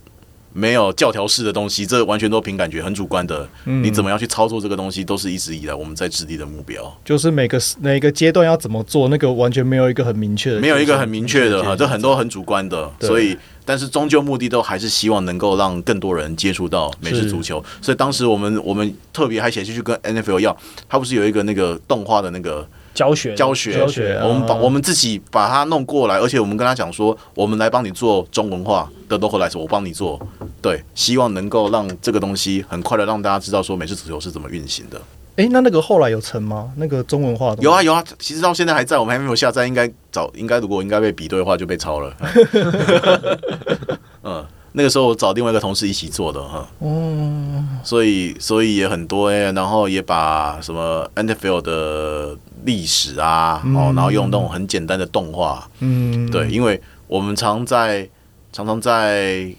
[0.53, 3.47] 没有教条式的东西，这完全都凭感觉，很主观的。
[3.63, 6.93] 嗯，你怎么样去操作这个东西，都是一直以来我们在制定的目标。
[7.05, 12.91] 就是每个每个阶段要怎么做，那个完全没有一个很明确的，没有一个很明确的哈，这很多很主观的。
[12.99, 17.63] 所以，但是终究目的都还是希望能够让更多人接触到美式足球。
[17.81, 20.57] 所以当时我们我们特别还写信去跟 NFL 要，
[20.89, 22.67] 他不是有一个那个动画的那个。
[22.93, 30.19] 教学教学教学，我们把我们自己把它弄过来，而且我们跟他讲说，我们来帮你做中文化的 localize，我帮你做，
[30.61, 35.01] 对，希望能够让这个东西很快的让大家知道说美式足球是怎么运行的。
[35.37, 36.71] 哎，那那个后来有成吗？
[36.75, 42.13] 那个中文化的有啊有啊，其实到现在还在，我们还没有下载，应该早应该如果应该被比对的话就被抄了。
[44.23, 44.45] 嗯。
[44.73, 58.07] 那个时候我找另外一个同事一起做的哈，哦，所以所以也很多哎、欸，然后也把什么 NFL 的历史啊，哦，然后用那种很简单的动画，嗯，对，因为我们常在
[58.53, 59.53] 常常在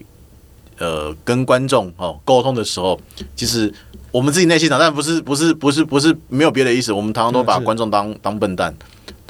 [0.78, 2.98] 呃跟观众哦沟通的时候，
[3.36, 3.70] 其实
[4.10, 8.74] 我们自己内心想，但不是不是不是不是没有别的意思，我们常常都把观众当当笨蛋，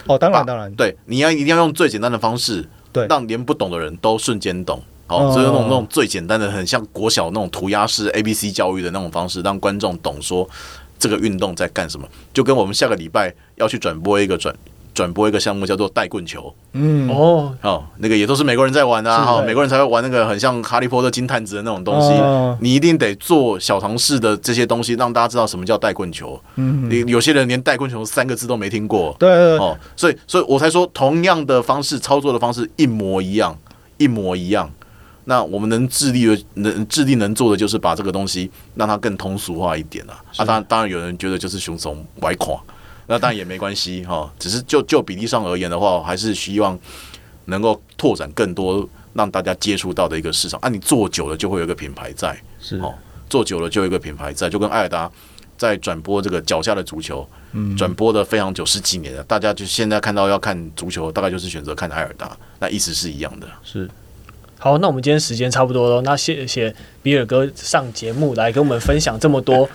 [0.07, 4.81] 哦，当然当然，对，你要一定要用最简单的方式，对，让连不懂的人都瞬间懂。
[5.13, 10.49] 好，所以那种那种最简单的，很像国小那种涂鸦式 A B C 教育的那种方式，让观众懂说
[10.99, 14.55] 这个运动在干什么，就跟我们下个礼拜要去转播一个转。
[14.95, 22.09] 转播一个项目叫做带棍球，嗯哦，哦，那个也都是美国人在玩啊，哈，美国人才会玩那个很像哈利波特金探子的那种东西。
[22.21, 26.39] 哦、你一定得做小常识的这些东西，让大家知道什么叫带棍球。
[26.57, 29.17] 嗯，你有些人连带棍球三个字都没听过。
[29.19, 33.57] 对，对，对，哦，所以，所以我才说，同样的方式操作的方式一模一样，
[33.97, 34.71] 一模一样。
[35.25, 40.23] 那我们能致力的，能致力能做的，就是把这个东西让它更通俗化一点啊。
[40.37, 42.61] 啊，当然，当然有人觉得就是熊熊歪垮。
[43.07, 46.79] 那当然也没关系哈，只是就就比例上而言的话，还是希望
[47.47, 50.59] 能够拓展更多让大家接触到的一个市场。
[50.61, 52.95] 啊，你做久了就会有一个品牌在，是哦，
[53.29, 55.11] 做久了就有一个品牌在，就跟艾尔达
[55.57, 63.49] 在转播这个脚下的足球，嗯，转播的非常久十几年了，大家就现在看到要看足球，大概就是选择看艾尔达，那意思是一样的。
[63.63, 63.91] 是，
[64.63, 69.69] 好，那我们今天时间差不多了，那谢谢比尔哥上节目来跟我们分享这么多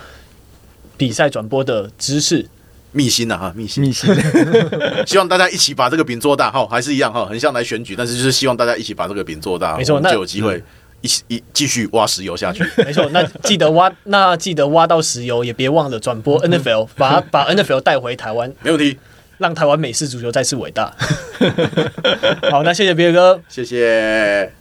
[0.96, 2.46] 比赛转播的知识。
[2.92, 4.08] 密辛呐哈，密辛，密辛，
[5.06, 10.64] 希望大家一起把这个饼做大哈，还是一样哈，很像来选举，但是就是希望大家一起把这个饼做大，没错，那就有机会
[11.02, 12.64] 一起一继续挖石油下去。
[12.82, 18.96] 没错，那记得挖，那记得挖到石油，也别忘了转播 NFL，把把 NFL 带回台湾，没问题，
[19.36, 20.90] 让台湾美式足球再次伟大。
[22.50, 24.57] 好，那谢谢别哥，谢谢。